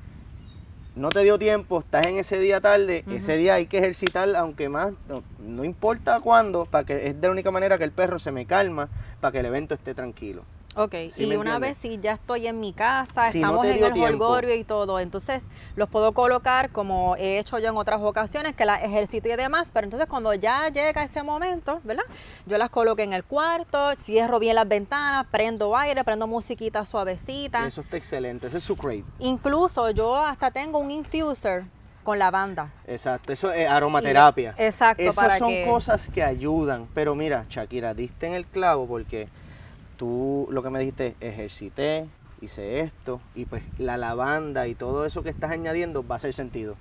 no 0.96 1.08
te 1.08 1.20
dio 1.20 1.38
tiempo, 1.38 1.80
estás 1.80 2.06
en 2.06 2.18
ese 2.18 2.38
día 2.38 2.60
tarde, 2.60 3.04
ese 3.10 3.36
día 3.36 3.54
hay 3.54 3.66
que 3.66 3.78
ejercitar, 3.78 4.34
aunque 4.36 4.68
más, 4.68 4.92
no, 5.08 5.22
no 5.40 5.64
importa 5.64 6.20
cuándo, 6.20 6.66
para 6.66 6.84
que 6.84 7.08
es 7.08 7.20
de 7.20 7.26
la 7.26 7.32
única 7.32 7.50
manera 7.50 7.78
que 7.78 7.84
el 7.84 7.90
perro 7.90 8.18
se 8.18 8.30
me 8.30 8.46
calma, 8.46 8.88
para 9.20 9.32
que 9.32 9.40
el 9.40 9.46
evento 9.46 9.74
esté 9.74 9.94
tranquilo. 9.94 10.44
Ok, 10.76 10.93
¿Sí 11.12 11.23
y 11.23 11.37
una 11.37 11.54
entiendes? 11.54 11.61
vez 11.61 11.78
si 11.78 11.99
ya 12.00 12.12
estoy 12.14 12.49
en 12.49 12.59
mi 12.59 12.73
casa, 12.73 13.31
Si 13.31 13.38
estamos 13.38 13.64
en 13.64 13.73
el 13.85 13.93
tiempo. 13.93 14.02
holgorio 14.26 14.54
y 14.57 14.64
todo, 14.64 14.99
entonces 14.99 15.45
los 15.76 15.88
puedo 15.88 16.12
colocar 16.12 16.71
como 16.71 17.14
he 17.16 17.38
hecho 17.38 17.61
yo 17.61 17.69
en 17.69 17.76
otras 17.76 18.00
ocasiones, 18.02 18.54
que 18.54 18.64
las 18.64 18.83
ejercito 18.83 19.28
y 19.28 19.37
demás, 19.37 19.71
pero 19.73 19.85
entonces 19.85 20.09
cuando 20.09 20.35
ya 20.35 20.69
llega 20.71 21.04
ese 21.04 21.23
momento, 21.23 21.81
¿verdad? 21.85 22.02
Yo 22.47 22.59
las 22.59 22.71
coloco 22.71 23.00
en 23.02 23.12
el 23.12 23.23
cuarto, 23.23 23.93
cierro 23.97 24.40
bien 24.40 24.57
las 24.57 24.66
ventanas, 24.66 25.26
prendo 25.31 25.76
aire, 25.76 26.02
prendo 26.02 26.26
musiquita 26.26 26.85
suavecita. 26.85 27.66
Eso 27.69 27.83
está 27.83 27.97
excelente, 27.97 28.49
ese 28.49 28.59
es 28.59 28.64
su 28.64 28.75
crate. 28.76 29.04
Incluso 29.21 29.90
yo 29.90 30.16
hasta 30.16 30.50
tengo 30.50 30.78
un 30.78 30.90
infuser 30.90 31.64
con 32.02 32.19
lavanda. 32.19 32.73
Exacto, 32.88 33.33
eso 33.33 33.52
es 33.52 33.71
aromaterapia. 33.71 34.54
Y- 34.59 34.62
exacto, 34.64 35.02
Esas 35.04 35.14
para 35.14 35.38
son 35.38 35.49
que- 35.50 35.64
cosas 35.66 36.09
que 36.12 36.23
ayudan. 36.25 36.88
Pero 36.95 37.14
mira, 37.14 37.47
Shakira, 37.49 37.95
diste 37.95 38.26
en 38.26 38.35
el 38.35 38.45
clavo 38.45 38.87
porque 38.88 39.28
tú 39.96 40.46
lo 40.50 40.62
que 40.62 40.70
me 40.70 40.78
dijiste, 40.78 41.14
ejercité, 41.20 42.06
hice 42.40 42.80
esto, 42.80 43.20
y 43.34 43.44
pues 43.46 43.62
la 43.78 43.96
lavanda 43.96 44.66
y 44.66 44.74
todo 44.74 45.04
eso 45.06 45.22
que 45.22 45.30
estás 45.30 45.50
añadiendo 45.50 46.06
va 46.06 46.14
a 46.14 46.18
hacer 46.18 46.34
sentido. 46.34 46.76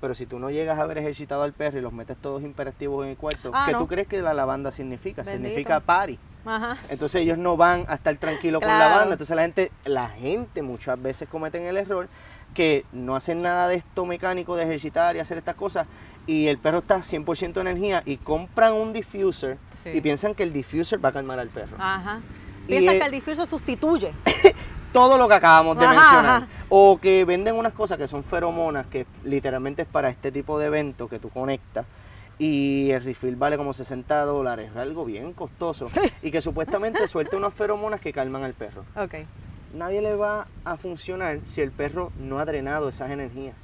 Pero 0.00 0.14
si 0.14 0.26
tú 0.26 0.38
no 0.38 0.50
llegas 0.50 0.78
a 0.78 0.82
haber 0.82 0.98
ejercitado 0.98 1.42
al 1.44 1.52
perro 1.52 1.78
y 1.78 1.82
los 1.82 1.92
metes 1.92 2.16
todos 2.18 2.42
imperativos 2.42 3.04
en 3.04 3.12
el 3.12 3.16
cuarto, 3.16 3.50
Ah, 3.54 3.64
¿qué 3.66 3.72
no. 3.72 3.78
tú 3.78 3.86
crees 3.86 4.06
que 4.06 4.20
la 4.20 4.34
lavanda 4.34 4.70
significa? 4.70 5.22
Bendito. 5.22 5.48
Significa 5.48 5.80
party. 5.80 6.18
Ajá. 6.44 6.76
Entonces 6.90 7.22
ellos 7.22 7.38
no 7.38 7.56
van 7.56 7.86
a 7.88 7.94
estar 7.94 8.14
tranquilos 8.16 8.60
con 8.60 8.68
la 8.68 8.88
banda. 8.96 9.12
Entonces 9.14 9.34
la 9.34 9.42
gente, 9.42 9.72
la 9.86 10.08
gente 10.10 10.60
muchas 10.60 11.00
veces 11.00 11.26
cometen 11.28 11.62
el 11.62 11.78
error 11.78 12.08
que 12.54 12.84
no 12.92 13.16
hacen 13.16 13.42
nada 13.42 13.68
de 13.68 13.74
esto 13.74 14.06
mecánico, 14.06 14.56
de 14.56 14.62
ejercitar 14.62 15.16
y 15.16 15.18
hacer 15.18 15.36
estas 15.38 15.56
cosas, 15.56 15.86
y 16.26 16.46
el 16.46 16.56
perro 16.58 16.78
está 16.78 16.98
100% 17.02 17.52
de 17.52 17.60
energía 17.60 18.02
y 18.06 18.16
compran 18.16 18.72
un 18.72 18.92
diffuser 18.92 19.58
Sí. 19.70 19.90
y 19.92 20.00
piensan 20.00 20.34
que 20.34 20.44
el 20.44 20.52
diffuser 20.52 21.04
va 21.04 21.10
a 21.10 21.12
calmar 21.12 21.38
al 21.38 21.48
perro. 21.48 21.76
Ajá. 21.78 22.20
Y 22.66 22.68
Piensa 22.68 22.92
el- 22.92 22.98
que 23.00 23.04
el 23.06 23.10
diffuser 23.12 23.46
sustituye. 23.46 24.12
todo 24.92 25.18
lo 25.18 25.26
que 25.28 25.34
acabamos 25.34 25.76
de 25.76 25.84
Ajá, 25.84 25.94
mencionar. 25.94 26.42
ajá. 26.44 26.48
O 26.68 26.98
que 27.02 27.24
venden 27.24 27.56
unas 27.56 27.72
cosas 27.72 27.98
que 27.98 28.06
son 28.08 28.22
feromonas, 28.24 28.86
que 28.86 29.06
literalmente 29.24 29.82
es 29.82 29.88
para 29.88 30.08
este 30.08 30.30
tipo 30.32 30.58
de 30.58 30.66
evento 30.66 31.08
que 31.08 31.18
tú 31.18 31.28
conectas. 31.30 31.84
Y 32.38 32.90
el 32.90 33.04
refill 33.04 33.36
vale 33.36 33.56
como 33.56 33.72
60 33.72 34.24
dólares, 34.24 34.70
es 34.72 34.76
algo 34.76 35.04
bien 35.04 35.32
costoso. 35.34 35.88
Y 36.22 36.30
que 36.30 36.40
supuestamente 36.40 37.06
suelta 37.08 37.36
unas 37.36 37.54
feromonas 37.54 38.00
que 38.00 38.12
calman 38.12 38.42
al 38.44 38.54
perro. 38.54 38.84
Ok. 38.96 39.14
Nadie 39.74 40.00
le 40.00 40.14
va 40.14 40.46
a 40.64 40.76
funcionar 40.76 41.40
si 41.48 41.60
el 41.60 41.70
perro 41.70 42.12
no 42.18 42.38
ha 42.38 42.44
drenado 42.44 42.88
esas 42.88 43.10
energías. 43.10 43.54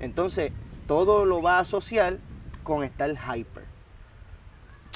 Entonces, 0.00 0.52
todo 0.86 1.24
lo 1.24 1.42
va 1.42 1.58
a 1.58 1.60
asociar 1.60 2.18
con 2.62 2.82
estar 2.82 3.10
hyper. 3.10 3.64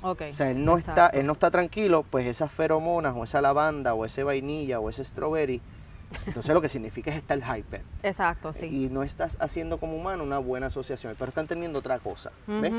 Ok. 0.02 0.22
O 0.30 0.32
sea, 0.32 0.50
él 0.50 0.64
no, 0.64 0.76
está, 0.76 1.08
él 1.08 1.26
no 1.26 1.32
está 1.32 1.50
tranquilo, 1.50 2.04
pues 2.08 2.26
esas 2.26 2.52
feromonas 2.52 3.14
o 3.16 3.24
esa 3.24 3.40
lavanda 3.40 3.94
o 3.94 4.04
ese 4.04 4.22
vainilla 4.22 4.80
o 4.80 4.90
ese 4.90 5.04
strawberry, 5.04 5.60
entonces 6.26 6.54
lo 6.54 6.60
que 6.60 6.68
significa 6.68 7.10
es 7.10 7.18
estar 7.18 7.38
hyper. 7.38 7.82
Exacto, 8.02 8.52
sí. 8.52 8.66
Y 8.66 8.88
no 8.88 9.02
estás 9.02 9.36
haciendo 9.40 9.78
como 9.78 9.96
humano 9.96 10.24
una 10.24 10.38
buena 10.38 10.66
asociación. 10.66 11.10
El 11.10 11.16
perro 11.16 11.30
está 11.30 11.40
entendiendo 11.40 11.78
otra 11.78 11.98
cosa. 11.98 12.30
¿ves? 12.46 12.72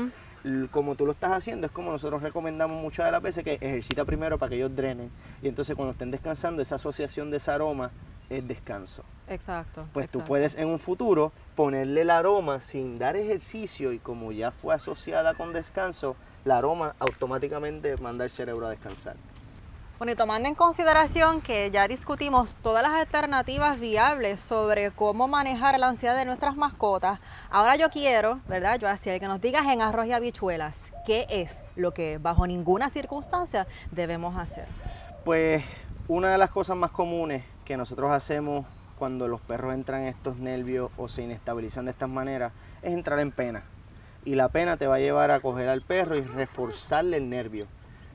Como 0.70 0.94
tú 0.94 1.06
lo 1.06 1.12
estás 1.12 1.32
haciendo, 1.32 1.66
es 1.66 1.72
como 1.72 1.90
nosotros 1.90 2.22
recomendamos 2.22 2.80
muchas 2.80 3.06
de 3.06 3.12
las 3.12 3.22
veces 3.22 3.44
que 3.44 3.54
ejercita 3.54 4.04
primero 4.04 4.38
para 4.38 4.50
que 4.50 4.56
ellos 4.56 4.74
drenen. 4.74 5.10
Y 5.42 5.48
entonces 5.48 5.76
cuando 5.76 5.92
estén 5.92 6.10
descansando, 6.10 6.62
esa 6.62 6.76
asociación 6.76 7.30
de 7.30 7.36
ese 7.36 7.50
aroma 7.50 7.90
es 8.30 8.46
descanso. 8.46 9.04
Exacto. 9.28 9.86
Pues 9.92 10.08
tú 10.08 10.20
puedes 10.24 10.56
en 10.56 10.68
un 10.68 10.78
futuro 10.78 11.32
ponerle 11.54 12.02
el 12.02 12.10
aroma 12.10 12.60
sin 12.60 12.98
dar 12.98 13.16
ejercicio 13.16 13.92
y 13.92 13.98
como 13.98 14.32
ya 14.32 14.50
fue 14.50 14.74
asociada 14.74 15.34
con 15.34 15.52
descanso, 15.52 16.16
la 16.44 16.58
aroma 16.58 16.94
automáticamente 16.98 17.96
manda 17.98 18.24
el 18.24 18.30
cerebro 18.30 18.66
a 18.66 18.70
descansar. 18.70 19.16
Bueno, 20.00 20.14
y 20.14 20.16
tomando 20.16 20.48
en 20.48 20.54
consideración 20.54 21.42
que 21.42 21.70
ya 21.70 21.86
discutimos 21.86 22.56
todas 22.62 22.82
las 22.82 22.92
alternativas 22.92 23.78
viables 23.78 24.40
sobre 24.40 24.92
cómo 24.92 25.28
manejar 25.28 25.78
la 25.78 25.88
ansiedad 25.88 26.16
de 26.16 26.24
nuestras 26.24 26.56
mascotas, 26.56 27.20
ahora 27.50 27.76
yo 27.76 27.90
quiero, 27.90 28.40
¿verdad? 28.48 28.78
Yo 28.78 28.88
así, 28.88 29.10
que 29.20 29.28
nos 29.28 29.42
digas 29.42 29.66
en 29.66 29.82
arroz 29.82 30.06
y 30.06 30.12
habichuelas, 30.12 30.94
¿qué 31.04 31.26
es 31.28 31.66
lo 31.76 31.92
que 31.92 32.16
bajo 32.16 32.46
ninguna 32.46 32.88
circunstancia 32.88 33.66
debemos 33.90 34.38
hacer? 34.38 34.64
Pues 35.22 35.62
una 36.08 36.30
de 36.30 36.38
las 36.38 36.48
cosas 36.48 36.78
más 36.78 36.92
comunes 36.92 37.44
que 37.66 37.76
nosotros 37.76 38.10
hacemos 38.10 38.64
cuando 38.98 39.28
los 39.28 39.42
perros 39.42 39.74
entran 39.74 40.04
en 40.04 40.08
estos 40.08 40.38
nervios 40.38 40.90
o 40.96 41.08
se 41.08 41.24
inestabilizan 41.24 41.84
de 41.84 41.90
estas 41.90 42.08
maneras 42.08 42.52
es 42.80 42.94
entrar 42.94 43.18
en 43.18 43.32
pena. 43.32 43.64
Y 44.24 44.34
la 44.34 44.48
pena 44.48 44.78
te 44.78 44.86
va 44.86 44.94
a 44.94 44.98
llevar 44.98 45.30
a 45.30 45.40
coger 45.40 45.68
al 45.68 45.82
perro 45.82 46.16
y 46.16 46.22
reforzarle 46.22 47.18
el 47.18 47.28
nervio. 47.28 47.66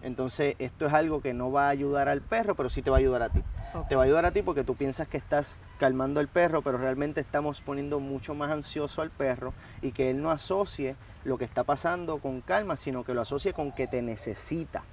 Entonces 0.06 0.56
esto 0.60 0.86
es 0.86 0.94
algo 0.94 1.20
que 1.20 1.34
no 1.34 1.52
va 1.52 1.66
a 1.66 1.70
ayudar 1.70 2.10
al 2.10 2.22
perro, 2.22 2.54
pero 2.54 2.70
sí 2.70 2.84
te 2.84 2.92
va 2.92 2.98
a 2.98 3.00
ayudar 3.00 3.24
a 3.24 3.30
ti. 3.30 3.42
Te 3.90 3.96
va 3.96 4.04
a 4.04 4.06
ayudar 4.06 4.26
a 4.26 4.32
ti 4.32 4.44
porque 4.44 4.64
tú 4.64 4.76
piensas 4.76 5.08
que 5.08 5.18
estás 5.18 5.58
calmando 5.80 6.20
al 6.20 6.28
perro, 6.28 6.62
pero 6.62 6.78
realmente 6.78 7.22
estamos 7.22 7.60
poniendo 7.60 8.00
mucho 8.00 8.36
más 8.36 8.52
ansioso 8.52 9.02
al 9.02 9.10
perro 9.10 9.52
y 9.82 9.94
que 9.94 10.12
él 10.12 10.22
no 10.22 10.30
asocie 10.30 10.96
lo 11.24 11.40
que 11.40 11.46
está 11.46 11.64
pasando 11.64 12.20
con 12.20 12.42
calma, 12.42 12.76
sino 12.76 13.04
que 13.04 13.16
lo 13.16 13.22
asocie 13.22 13.52
con 13.52 13.72
que 13.72 13.88
te 13.88 14.04
necesita. 14.04 14.84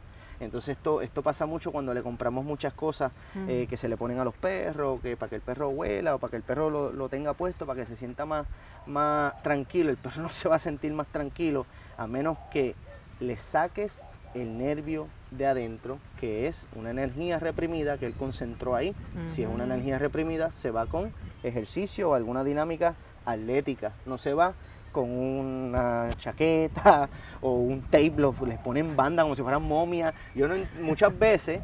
Entonces 0.41 0.79
esto, 0.79 1.03
esto 1.03 1.23
pasa 1.23 1.45
mucho 1.45 1.73
cuando 1.73 1.93
le 1.93 2.03
compramos 2.03 2.43
muchas 2.47 2.73
cosas 2.73 3.13
eh, 3.47 3.67
que 3.69 3.77
se 3.77 3.91
le 3.91 3.99
ponen 3.99 4.19
a 4.19 4.25
los 4.25 4.35
perros, 4.35 4.99
que 5.03 5.15
para 5.19 5.29
que 5.29 5.37
el 5.37 5.43
perro 5.43 5.69
huela 5.69 6.15
o 6.15 6.19
para 6.19 6.31
que 6.31 6.37
el 6.39 6.43
perro 6.43 6.71
lo, 6.71 6.91
lo 6.91 7.11
tenga 7.11 7.35
puesto, 7.35 7.67
para 7.67 7.81
que 7.81 7.87
se 7.87 7.97
sienta 7.97 8.25
más, 8.25 8.47
más 8.87 9.41
tranquilo. 9.43 9.91
El 9.91 9.99
perro 9.99 10.23
no 10.23 10.31
se 10.31 10.49
va 10.49 10.57
a 10.57 10.59
sentir 10.59 10.91
más 10.95 11.07
tranquilo 11.09 11.67
a 11.99 12.07
menos 12.07 12.39
que 12.51 12.75
le 13.21 13.37
saques 13.37 14.03
el 14.35 14.57
nervio 14.59 15.07
de 15.31 15.47
adentro, 15.47 15.99
que 16.21 16.47
es 16.49 16.67
una 16.77 16.91
energía 16.91 17.39
reprimida 17.39 17.99
que 17.99 18.07
él 18.07 18.15
concentró 18.15 18.75
ahí. 18.75 18.95
Si 19.29 19.43
es 19.43 19.49
una 19.49 19.65
energía 19.65 19.99
reprimida, 19.99 20.51
se 20.53 20.71
va 20.71 20.87
con 20.87 21.13
ejercicio 21.43 22.11
o 22.11 22.15
alguna 22.15 22.45
dinámica 22.45 22.95
atlética. 23.27 23.93
No 24.07 24.19
se 24.19 24.35
va 24.35 24.55
con 24.93 25.09
una 25.11 26.11
chaqueta 26.19 27.09
o 27.41 27.55
un 27.55 27.81
tape, 27.83 28.13
lo- 28.17 28.35
les 28.47 28.59
ponen 28.59 28.95
banda 28.95 29.23
como 29.23 29.35
si 29.35 29.41
fueran 29.43 29.63
momias. 29.63 30.13
Yo 30.35 30.49
no, 30.49 30.55
muchas 30.83 31.19
veces, 31.19 31.61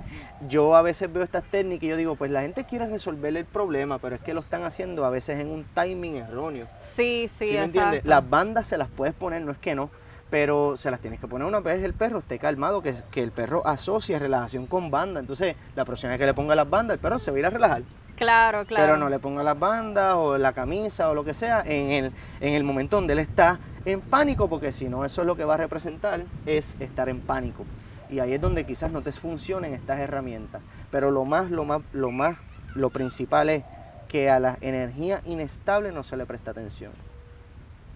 yo 0.48 0.74
a 0.74 0.81
veces 0.81 1.12
veo 1.12 1.22
estas 1.22 1.44
técnicas 1.44 1.85
y 1.85 1.88
yo 1.88 1.96
digo, 1.98 2.16
pues 2.16 2.31
la 2.31 2.40
gente 2.40 2.64
quiere 2.64 2.87
resolver 2.87 3.37
el 3.37 3.44
problema, 3.44 3.98
pero 3.98 4.14
es 4.16 4.22
que 4.22 4.33
lo 4.33 4.40
están 4.40 4.64
haciendo 4.64 5.04
a 5.04 5.11
veces 5.11 5.38
en 5.40 5.48
un 5.48 5.64
timing 5.74 6.16
erróneo. 6.16 6.66
Sí, 6.81 7.28
sí, 7.28 7.48
¿Sí 7.48 7.52
me 7.54 7.64
entiendes? 7.64 8.04
Las 8.07 8.28
bandas 8.31 8.66
se 8.66 8.78
las 8.78 8.88
puedes 8.88 9.14
poner, 9.14 9.42
no 9.42 9.52
es 9.52 9.59
que 9.59 9.74
no, 9.74 9.90
pero 10.30 10.76
se 10.76 10.90
las 10.90 11.00
tienes 11.00 11.20
que 11.20 11.26
poner 11.26 11.46
una 11.46 11.60
vez 11.60 11.82
el 11.82 11.94
perro 11.94 12.18
esté 12.18 12.38
calmado, 12.38 12.82
que, 12.82 12.94
que 13.10 13.22
el 13.22 13.32
perro 13.32 13.66
asocia 13.66 14.18
relajación 14.18 14.66
con 14.66 14.90
banda. 14.90 15.20
Entonces, 15.20 15.56
la 15.74 15.84
próxima 15.84 16.10
vez 16.10 16.18
que 16.18 16.26
le 16.26 16.34
ponga 16.34 16.54
las 16.54 16.68
bandas, 16.68 16.94
el 16.96 17.00
perro 17.00 17.18
se 17.18 17.30
va 17.30 17.36
a 17.36 17.40
ir 17.40 17.46
a 17.46 17.50
relajar. 17.50 17.82
Claro, 18.16 18.64
claro. 18.64 18.84
Pero 18.84 18.96
no 18.96 19.08
le 19.08 19.18
ponga 19.20 19.42
las 19.42 19.58
bandas 19.58 20.14
o 20.16 20.36
la 20.38 20.52
camisa 20.52 21.08
o 21.08 21.14
lo 21.14 21.24
que 21.24 21.34
sea 21.34 21.62
en 21.64 21.90
el, 21.90 22.12
en 22.40 22.54
el 22.54 22.64
momento 22.64 22.96
donde 22.96 23.12
él 23.12 23.20
está 23.20 23.60
en 23.84 24.00
pánico, 24.00 24.48
porque 24.48 24.72
si 24.72 24.88
no, 24.88 25.04
eso 25.04 25.20
es 25.20 25.26
lo 25.26 25.36
que 25.36 25.44
va 25.44 25.54
a 25.54 25.58
representar, 25.58 26.22
es 26.44 26.76
estar 26.80 27.08
en 27.08 27.20
pánico. 27.20 27.64
Y 28.10 28.18
ahí 28.18 28.32
es 28.32 28.40
donde 28.40 28.66
quizás 28.66 28.90
no 28.90 29.02
te 29.02 29.12
funcionen 29.12 29.72
estas 29.72 30.00
herramientas. 30.00 30.62
Pero 30.90 31.10
lo 31.10 31.24
más, 31.24 31.50
lo 31.50 31.64
más, 31.64 31.82
lo 31.92 32.10
más, 32.10 32.36
lo 32.74 32.90
principal 32.90 33.50
es 33.50 33.62
que 34.08 34.30
a 34.30 34.40
la 34.40 34.58
energía 34.62 35.20
inestable 35.24 35.92
no 35.92 36.02
se 36.02 36.16
le 36.16 36.26
presta 36.26 36.50
atención. 36.50 36.92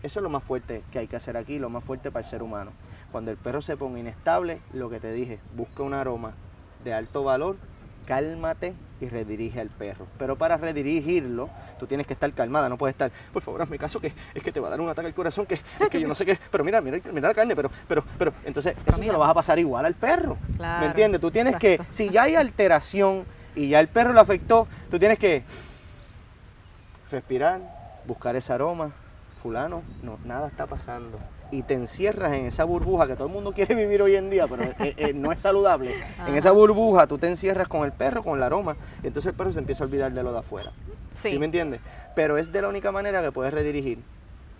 Eso 0.03 0.19
es 0.19 0.23
lo 0.23 0.31
más 0.31 0.43
fuerte 0.43 0.83
que 0.91 0.99
hay 0.99 1.07
que 1.07 1.17
hacer 1.17 1.37
aquí, 1.37 1.59
lo 1.59 1.71
más 1.71 1.85
fuerte 1.85 2.11
para 2.11 2.25
el 2.25 2.31
ser 2.31 2.43
humano. 2.43 2.73
Cuando 3.12 3.31
el 3.31 3.37
perro 3.37 3.62
se 3.62 3.77
ponga 3.77 4.01
inestable, 4.01 4.61
lo 4.73 4.91
que 4.91 4.99
te 4.99 5.12
dije, 5.12 5.38
busca 5.55 5.83
un 5.83 5.95
aroma 5.95 6.33
de 6.83 6.93
alto 6.93 7.23
valor, 7.23 7.57
cálmate 8.07 8.75
y 9.01 9.09
redirige 9.09 9.61
al 9.61 9.69
perro. 9.69 10.07
Pero 10.19 10.37
para 10.37 10.57
redirigirlo, 10.57 11.49
tú 11.79 11.87
tienes 11.87 12.07
que 12.07 12.15
estar 12.15 12.33
calmada, 12.33 12.69
no 12.69 12.77
puedes 12.77 12.95
estar, 12.95 13.12
por 13.33 13.43
favor, 13.43 13.62
hazme 13.62 13.79
caso 13.79 14.01
que 14.01 14.12
es 14.35 14.43
que 14.43 14.51
te 14.51 14.59
va 14.59 14.69
a 14.69 14.71
dar 14.71 14.81
un 14.81 14.88
ataque 14.88 15.07
al 15.07 15.15
corazón, 15.15 15.47
que 15.47 15.55
es 15.55 15.88
que 15.88 16.01
yo 16.01 16.09
no 16.09 16.15
sé 16.15 16.25
qué, 16.25 16.38
pero 16.51 16.65
mira, 16.65 16.81
mira, 16.81 16.99
mira 17.12 17.29
la 17.29 17.35
carne, 17.35 17.55
pero, 17.55 17.71
pero, 17.87 18.03
pero, 18.19 18.33
entonces 18.45 18.75
eso 18.85 18.99
se 18.99 19.12
lo 19.12 19.19
vas 19.19 19.31
a 19.31 19.35
pasar 19.35 19.59
igual 19.59 19.85
al 19.85 19.95
perro. 19.95 20.37
Claro, 20.57 20.81
¿Me 20.81 20.87
entiendes? 20.87 21.21
Tú 21.21 21.31
tienes 21.31 21.55
exacto. 21.55 21.85
que, 21.85 21.95
si 21.95 22.11
ya 22.11 22.25
hay 22.25 22.35
alteración 22.35 23.25
y 23.55 23.69
ya 23.69 23.79
el 23.79 23.88
perro 23.88 24.12
lo 24.12 24.21
afectó, 24.21 24.67
tú 24.91 24.99
tienes 24.99 25.19
que 25.19 25.45
respirar, 27.11 27.61
buscar 28.07 28.35
ese 28.35 28.53
aroma, 28.53 28.93
fulano, 29.43 29.83
no, 30.03 30.19
nada 30.25 30.49
está 30.49 30.67
pasando. 30.67 31.19
Y 31.51 31.63
te 31.63 31.75
encierras 31.75 32.33
en 32.33 32.47
esa 32.47 32.65
burbuja 32.65 33.07
que 33.07 33.15
todo 33.15 33.27
el 33.27 33.33
mundo 33.33 33.53
quiere 33.55 33.75
vivir 33.75 34.01
hoy 34.01 34.17
en 34.17 34.31
día, 34.31 34.47
pero 34.47 34.63
eh, 34.63 34.95
eh, 34.97 35.13
no 35.13 35.33
es 35.33 35.41
saludable. 35.41 35.93
En 36.27 36.35
esa 36.35 36.53
burbuja 36.53 37.07
tú 37.07 37.19
te 37.19 37.29
encierras 37.29 37.69
con 37.69 37.85
el 37.85 37.93
perro, 37.93 38.23
con 38.23 38.39
el 38.39 38.43
aroma, 38.43 38.77
y 39.03 39.09
entonces 39.09 39.31
el 39.31 39.37
perro 39.37 39.53
se 39.53 39.59
empieza 39.59 39.85
a 39.85 39.87
olvidar 39.87 40.13
de 40.13 40.23
lo 40.23 40.33
de 40.33 40.39
afuera. 40.39 40.73
Sí. 41.13 41.31
¿Sí 41.31 41.39
me 41.39 41.47
entiendes? 41.47 41.81
Pero 42.15 42.39
es 42.39 42.53
de 42.53 42.63
la 42.63 42.69
única 42.69 42.93
manera 42.93 43.23
que 43.23 43.33
puedes 43.33 43.53
redirigir 43.53 43.99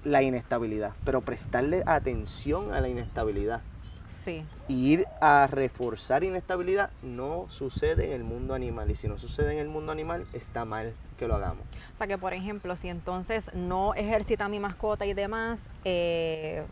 la 0.05 0.23
inestabilidad, 0.23 0.92
pero 1.05 1.21
prestarle 1.21 1.83
atención 1.87 2.75
a 2.75 2.81
la 2.81 2.88
inestabilidad. 2.88 3.61
Sí. 4.04 4.44
Y 4.68 4.92
ir 4.92 5.06
a 5.20 5.46
reforzar 5.50 6.24
inestabilidad 6.24 6.90
no 7.02 7.46
sucede 7.48 8.06
en 8.06 8.12
el 8.12 8.24
mundo 8.24 8.54
animal. 8.54 8.90
Y 8.90 8.96
si 8.96 9.08
no 9.08 9.18
sucede 9.18 9.52
en 9.52 9.58
el 9.58 9.68
mundo 9.68 9.92
animal, 9.92 10.26
está 10.32 10.64
mal 10.64 10.92
que 11.18 11.26
lo 11.28 11.34
hagamos. 11.34 11.64
O 11.94 11.96
sea 11.96 12.06
que, 12.06 12.18
por 12.18 12.32
ejemplo, 12.34 12.76
si 12.76 12.88
entonces 12.88 13.50
no 13.54 13.94
ejercita 13.94 14.48
mi 14.48 14.60
mascota 14.60 15.06
y 15.06 15.14
demás, 15.14 15.68
eh, 15.84 16.64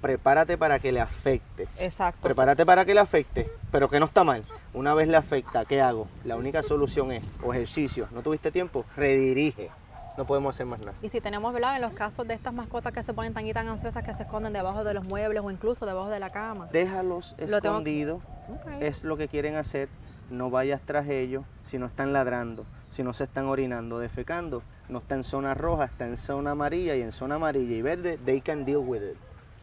Prepárate 0.00 0.56
para 0.56 0.78
que 0.78 0.92
le 0.92 1.00
afecte. 1.00 1.66
exacto. 1.78 2.20
Prepárate 2.22 2.64
para 2.64 2.84
que 2.84 2.94
le 2.94 3.00
afecte, 3.00 3.48
pero 3.72 3.90
que 3.90 3.98
no 3.98 4.06
está 4.06 4.22
mal. 4.22 4.44
Una 4.72 4.94
vez 4.94 5.08
le 5.08 5.16
afecta, 5.16 5.64
¿qué 5.64 5.80
hago? 5.80 6.06
La 6.24 6.36
única 6.36 6.62
solución 6.62 7.10
es, 7.10 7.24
o 7.42 7.52
ejercicio, 7.52 8.06
no 8.12 8.22
tuviste 8.22 8.52
tiempo, 8.52 8.84
redirige. 8.96 9.70
No 10.18 10.24
podemos 10.26 10.52
hacer 10.56 10.66
más 10.66 10.80
nada. 10.80 10.94
Y 11.00 11.08
si 11.10 11.20
tenemos, 11.20 11.52
¿verdad? 11.54 11.76
En 11.76 11.82
los 11.82 11.92
casos 11.92 12.26
de 12.26 12.34
estas 12.34 12.52
mascotas 12.52 12.92
que 12.92 13.04
se 13.04 13.14
ponen 13.14 13.32
tan 13.32 13.46
y 13.46 13.52
tan 13.52 13.68
ansiosas 13.68 14.02
que 14.02 14.12
se 14.14 14.24
esconden 14.24 14.52
debajo 14.52 14.82
de 14.82 14.92
los 14.92 15.04
muebles 15.04 15.40
o 15.44 15.48
incluso 15.52 15.86
debajo 15.86 16.08
de 16.10 16.18
la 16.18 16.30
cama. 16.32 16.66
Déjalos 16.72 17.36
Lo 17.38 17.60
tengo- 17.60 17.76
escondidos, 17.76 18.20
Ok. 18.52 18.72
es 18.80 19.04
lo 19.04 19.16
que 19.16 19.28
quieren 19.28 19.54
hacer. 19.54 19.88
No 20.28 20.50
vayas 20.50 20.80
tras 20.84 21.06
ellos 21.08 21.44
si 21.62 21.78
no 21.78 21.86
están 21.86 22.12
ladrando, 22.12 22.64
si 22.90 23.04
no 23.04 23.14
se 23.14 23.24
están 23.24 23.46
orinando, 23.46 24.00
defecando. 24.00 24.60
No 24.88 24.98
está 24.98 25.14
en 25.14 25.22
zona 25.22 25.54
roja, 25.54 25.84
está 25.84 26.04
en 26.08 26.16
zona 26.16 26.50
amarilla 26.50 26.96
y 26.96 27.02
en 27.02 27.12
zona 27.12 27.36
amarilla 27.36 27.76
y 27.76 27.82
verde, 27.82 28.18
they 28.24 28.40
can 28.40 28.64
deal 28.64 28.78
with 28.84 29.00
it. 29.02 29.16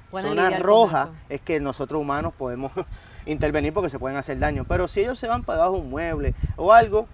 Pueden 0.10 0.30
zona 0.30 0.58
roja 0.60 1.10
es 1.28 1.42
que 1.42 1.60
nosotros 1.60 2.00
humanos 2.00 2.34
podemos 2.34 2.72
intervenir 3.26 3.74
porque 3.74 3.90
se 3.90 4.00
pueden 4.00 4.18
hacer 4.18 4.40
daño. 4.40 4.64
Pero 4.66 4.88
si 4.88 5.02
ellos 5.02 5.20
se 5.20 5.28
van 5.28 5.44
para 5.44 5.58
debajo 5.58 5.76
de 5.76 5.82
un 5.82 5.90
mueble 5.90 6.34
o 6.56 6.72
algo, 6.72 7.08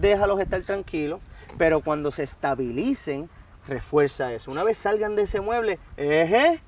déjalos 0.00 0.40
estar 0.40 0.60
tranquilos. 0.62 1.20
Pero 1.58 1.80
cuando 1.80 2.10
se 2.10 2.22
estabilicen, 2.24 3.28
refuerza 3.68 4.32
eso. 4.32 4.50
Una 4.50 4.64
vez 4.64 4.78
salgan 4.78 5.16
de 5.16 5.22
ese 5.22 5.40
mueble, 5.40 5.78
eje, 5.96 6.60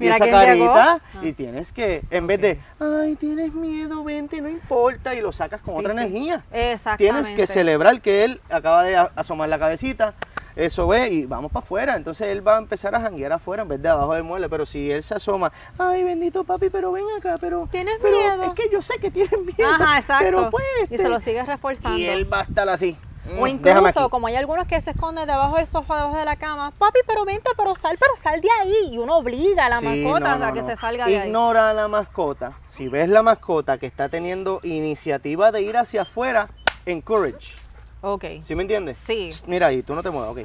y 0.00 0.04
Mira 0.04 0.14
esa 0.16 0.30
carita 0.30 0.92
Ah. 0.94 1.00
y 1.22 1.32
tienes 1.32 1.72
que, 1.72 2.02
en 2.10 2.28
vez 2.28 2.40
de, 2.40 2.60
ay, 2.78 3.16
tienes 3.16 3.52
miedo, 3.52 4.04
vente, 4.04 4.40
no 4.40 4.48
importa, 4.48 5.14
y 5.14 5.20
lo 5.20 5.32
sacas 5.32 5.60
con 5.60 5.74
Sí, 5.74 5.80
otra 5.80 5.92
sí. 5.92 5.98
energía. 5.98 6.44
Exactamente. 6.52 7.04
Tienes 7.24 7.30
que 7.32 7.46
celebrar 7.52 8.00
que 8.00 8.22
él 8.24 8.40
acaba 8.48 8.84
de 8.84 8.96
asomar 8.96 9.48
la 9.48 9.58
cabecita, 9.58 10.14
eso 10.54 10.86
ve, 10.86 11.08
y 11.08 11.26
vamos 11.26 11.50
para 11.52 11.64
afuera. 11.64 11.96
Entonces 11.96 12.28
él 12.28 12.46
va 12.46 12.56
a 12.56 12.58
empezar 12.58 12.94
a 12.94 13.00
janguear 13.00 13.32
afuera 13.32 13.62
en 13.62 13.68
vez 13.68 13.82
de 13.82 13.88
abajo 13.88 14.14
del 14.14 14.22
mueble. 14.24 14.48
Pero 14.48 14.66
si 14.66 14.90
él 14.90 15.02
se 15.02 15.14
asoma, 15.14 15.52
ay, 15.78 16.02
bendito 16.04 16.42
papi, 16.44 16.68
pero 16.70 16.90
ven 16.92 17.04
acá, 17.16 17.36
pero. 17.40 17.68
¿Tienes 17.70 17.94
pero 18.00 18.16
miedo? 18.18 18.44
Es 18.44 18.52
que 18.54 18.68
yo 18.72 18.82
sé 18.82 18.94
que 19.00 19.10
tienes 19.10 19.32
miedo. 19.32 19.68
Ajá, 19.70 19.98
exacto. 19.98 20.24
Pero 20.24 20.50
pues. 20.50 20.64
y 20.82 20.94
este, 20.94 20.98
se 20.98 21.08
lo 21.08 21.20
sigues 21.20 21.46
reforzando. 21.46 21.98
y 21.98 22.06
él 22.06 22.32
va 22.32 22.40
a 22.40 22.42
estar 22.42 22.68
así. 22.68 22.96
O 23.36 23.44
Mm, 23.44 23.46
incluso, 23.48 24.08
como 24.08 24.26
hay 24.26 24.36
algunos 24.36 24.66
que 24.66 24.80
se 24.80 24.90
esconden 24.90 25.26
debajo 25.26 25.56
del 25.56 25.66
sofá, 25.66 25.96
debajo 25.96 26.16
de 26.16 26.24
la 26.24 26.36
cama, 26.36 26.70
papi, 26.78 27.00
pero 27.06 27.24
vente, 27.24 27.50
pero 27.56 27.74
sal, 27.76 27.96
pero 27.98 28.12
sal 28.16 28.40
de 28.40 28.48
ahí. 28.60 28.74
Y 28.92 28.98
uno 28.98 29.16
obliga 29.18 29.66
a 29.66 29.68
la 29.68 29.80
Sí, 29.80 29.84
mascota 29.86 30.36
no, 30.36 30.46
a 30.46 30.52
que 30.52 30.62
no. 30.62 30.68
se 30.68 30.76
salga 30.76 31.06
de 31.06 31.18
ahí. 31.18 31.26
Ignora 31.28 31.70
a 31.70 31.74
la 31.74 31.88
mascota. 31.88 32.52
Si 32.66 32.88
ves 32.88 33.08
la 33.08 33.22
mascota 33.22 33.76
que 33.78 33.86
está 33.86 34.08
teniendo 34.08 34.60
iniciativa 34.62 35.52
de 35.52 35.62
ir 35.62 35.76
hacia 35.76 36.02
afuera, 36.02 36.48
encourage. 36.86 37.54
Ok. 38.00 38.24
¿Sí 38.42 38.54
me 38.54 38.62
entiendes? 38.62 38.96
Sí. 38.96 39.30
Psst, 39.32 39.46
Mira 39.48 39.66
ahí, 39.66 39.82
tú 39.82 39.94
no 39.94 40.02
te 40.02 40.10
muevas, 40.10 40.30
ok. 40.30 40.38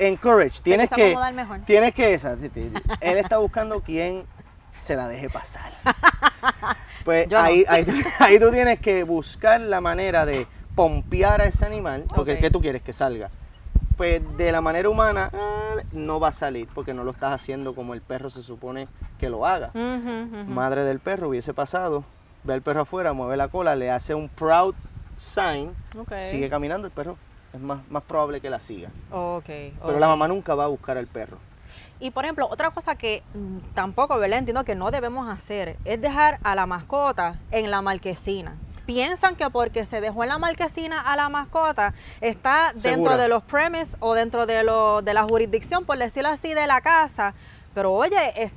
Encourage. 0.00 0.60
Tienes 0.62 0.90
que. 0.90 1.16
mejor. 1.34 1.60
Tienes 1.66 1.94
que. 1.94 2.14
esa, 2.14 2.32
Él 3.00 3.18
está 3.18 3.38
buscando 3.38 3.80
quien 3.80 4.24
se 4.76 4.94
la 4.96 5.08
deje 5.08 5.28
pasar. 5.30 5.72
Pues 7.04 7.32
ahí, 7.32 7.64
ahí, 7.68 7.86
ahí 8.18 8.38
tú 8.38 8.50
tienes 8.50 8.80
que 8.80 9.02
buscar 9.02 9.60
la 9.60 9.80
manera 9.80 10.26
de 10.26 10.46
pompear 10.78 11.40
a 11.40 11.46
ese 11.46 11.66
animal. 11.66 12.04
Porque 12.14 12.34
Ok. 12.34 12.38
¿qué 12.38 12.50
tú 12.52 12.60
quieres 12.60 12.84
que 12.84 12.92
salga? 12.92 13.30
Pues 13.96 14.22
de 14.36 14.52
la 14.52 14.60
manera 14.60 14.88
humana 14.88 15.28
ah, 15.34 15.74
no 15.90 16.20
va 16.20 16.28
a 16.28 16.32
salir 16.32 16.68
porque 16.72 16.94
no 16.94 17.02
lo 17.02 17.10
estás 17.10 17.32
haciendo 17.32 17.74
como 17.74 17.94
el 17.94 18.00
perro 18.00 18.30
se 18.30 18.44
supone 18.44 18.86
que 19.18 19.28
lo 19.28 19.44
haga. 19.44 19.72
Madre 20.46 20.84
del 20.84 21.00
perro 21.00 21.30
hubiese 21.30 21.52
pasado, 21.52 22.04
ve 22.44 22.54
al 22.54 22.62
perro 22.62 22.82
afuera, 22.82 23.12
mueve 23.12 23.36
la 23.36 23.48
cola, 23.48 23.74
le 23.74 23.90
hace 23.90 24.14
un 24.14 24.28
proud 24.28 24.76
sign, 25.16 25.74
sigue 26.30 26.48
caminando, 26.48 26.86
el 26.86 26.92
perro 26.92 27.16
es 27.52 27.60
más, 27.60 27.80
más 27.90 28.04
probable 28.04 28.40
que 28.40 28.48
la 28.48 28.60
siga. 28.60 28.90
Ok. 29.10 29.46
Pero 29.84 29.98
la 29.98 30.06
mamá 30.06 30.28
nunca 30.28 30.54
va 30.54 30.64
a 30.64 30.68
buscar 30.68 30.96
al 30.96 31.08
perro. 31.08 31.38
Y 31.98 32.12
por 32.12 32.24
ejemplo, 32.24 32.46
otra 32.48 32.70
cosa 32.70 32.94
que 32.94 33.24
mm, 33.34 33.74
tampoco, 33.74 34.16
¿verdad? 34.20 34.38
Entiendo 34.38 34.62
que 34.62 34.76
no 34.76 34.92
debemos 34.92 35.28
hacer 35.28 35.76
es 35.84 36.00
dejar 36.00 36.38
a 36.44 36.54
la 36.54 36.66
mascota 36.66 37.40
en 37.50 37.72
la 37.72 37.82
marquesina. 37.82 38.54
Piensan 38.88 39.36
que 39.36 39.50
porque 39.50 39.84
se 39.84 40.00
dejó 40.00 40.22
en 40.22 40.30
la 40.30 40.38
marquesina 40.38 40.98
a 41.02 41.14
la 41.14 41.28
mascota 41.28 41.92
está 42.22 42.72
dentro 42.72 42.90
Segura. 42.90 43.16
de 43.18 43.28
los 43.28 43.42
premises 43.42 43.98
o 44.00 44.14
dentro 44.14 44.46
de, 44.46 44.64
lo, 44.64 45.02
de 45.02 45.12
la 45.12 45.24
jurisdicción, 45.24 45.84
por 45.84 45.98
decirlo 45.98 46.30
así, 46.30 46.54
de 46.54 46.66
la 46.66 46.80
casa. 46.80 47.34
Pero 47.74 47.92
oye, 47.92 48.16
es- 48.34 48.50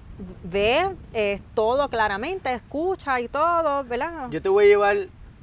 ve 0.43 0.87
eh, 1.13 1.41
todo 1.53 1.89
claramente, 1.89 2.53
escucha 2.53 3.19
y 3.19 3.27
todo, 3.27 3.83
¿verdad? 3.83 4.29
Yo 4.29 4.41
te 4.41 4.47
voy 4.47 4.63
a 4.63 4.67
llevar, 4.69 4.97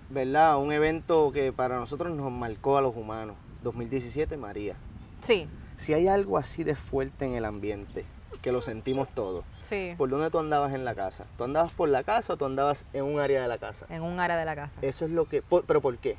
¿verdad?, 0.09 0.53
a 0.53 0.57
un 0.57 0.73
evento 0.73 1.33
que 1.35 1.53
para 1.53 1.77
nosotros 1.77 2.17
nos 2.17 2.33
marcó 2.33 2.79
a 2.79 2.81
los 2.81 2.97
humanos. 2.97 3.37
2017, 3.65 4.39
María. 4.39 4.75
Sí, 5.21 5.47
Si 5.77 5.93
hay 5.93 6.09
algo 6.09 6.39
así 6.39 6.65
de 6.65 6.77
fuerte 6.77 7.27
en 7.27 7.35
el 7.35 7.45
ambiente, 7.45 8.07
que 8.43 8.53
lo 8.53 8.61
sentimos 8.61 9.09
todos, 9.09 9.45
sí. 9.63 9.95
¿por 9.99 10.09
dónde 10.11 10.31
tú 10.31 10.39
andabas 10.39 10.73
en 10.75 10.85
la 10.85 10.95
casa? 10.95 11.25
¿Tú 11.37 11.45
andabas 11.45 11.73
por 11.73 11.89
la 11.89 12.03
casa 12.05 12.35
o 12.35 12.37
tú 12.37 12.45
andabas 12.45 12.87
en 12.93 13.05
un 13.05 13.19
área 13.21 13.43
de 13.43 13.49
la 13.49 13.59
casa? 13.59 13.87
En 13.89 14.03
un 14.03 14.21
área 14.21 14.37
de 14.37 14.45
la 14.45 14.55
casa. 14.55 14.79
Eso 14.83 15.05
es 15.05 15.11
lo 15.11 15.27
que... 15.29 15.43
por- 15.43 15.65
¿Pero 15.65 15.81
por 15.81 15.97
qué? 15.99 16.17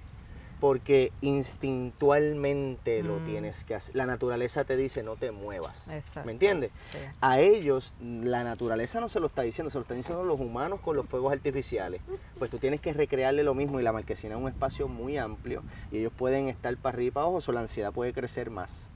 Porque 0.60 1.13
instintualmente 1.22 3.02
lo 3.04 3.19
Mm. 3.19 3.24
tienes 3.26 3.63
que 3.63 3.76
hacer. 3.76 3.95
La 3.95 4.06
naturaleza 4.06 4.63
te 4.65 4.76
dice 4.76 5.04
no 5.04 5.15
te 5.15 5.32
muevas. 5.32 5.88
Exacto. 5.89 6.26
¿Me 6.26 6.34
entiendes? 6.34 6.72
Sí. 6.82 6.98
A 7.22 7.39
ellos 7.39 7.93
la 8.02 8.43
naturaleza 8.43 9.00
no 9.00 9.08
se 9.10 9.19
lo 9.19 9.28
está 9.28 9.41
diciendo, 9.43 9.69
se 9.69 9.78
lo 9.78 9.84
están 9.84 9.98
diciendo 9.98 10.24
los 10.24 10.39
humanos 10.39 10.80
con 10.82 10.95
los 10.98 11.06
fuegos 11.06 11.32
artificiales. 11.32 12.02
Pues 12.38 12.52
tú 12.52 12.58
tienes 12.58 12.82
que 12.82 12.91
recrearle 12.93 13.43
lo 13.43 13.54
mismo 13.54 13.80
y 13.80 13.84
la 13.84 13.93
marquesina 13.93 14.36
es 14.36 14.41
un 14.41 14.48
espacio 14.50 14.88
muy 14.88 15.17
amplio 15.17 15.63
y 15.91 16.00
ellos 16.00 16.12
pueden 16.17 16.50
estar 16.50 16.76
para 16.78 16.95
arriba 16.95 17.08
y 17.08 17.12
para 17.12 17.26
abajo, 17.28 17.39
o 17.48 17.52
la 17.54 17.62
ansiedad 17.62 17.93
puede 17.93 18.12
crecer 18.13 18.50
más. 18.50 18.89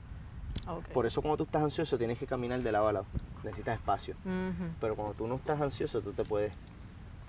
Ok. 0.68 0.88
Por 0.88 1.06
eso 1.06 1.20
cuando 1.22 1.36
tú 1.36 1.44
estás 1.44 1.62
ansioso 1.62 1.98
tienes 1.98 2.18
que 2.18 2.26
caminar 2.26 2.60
de 2.60 2.72
lado 2.72 2.88
a 2.88 2.92
lado, 2.92 3.06
necesitas 3.42 3.76
espacio. 3.76 4.16
Pero 4.80 4.96
cuando 4.96 5.14
tú 5.14 5.26
no 5.26 5.36
estás 5.36 5.60
ansioso, 5.60 6.00
tú 6.00 6.12
te 6.12 6.24
puedes, 6.24 6.52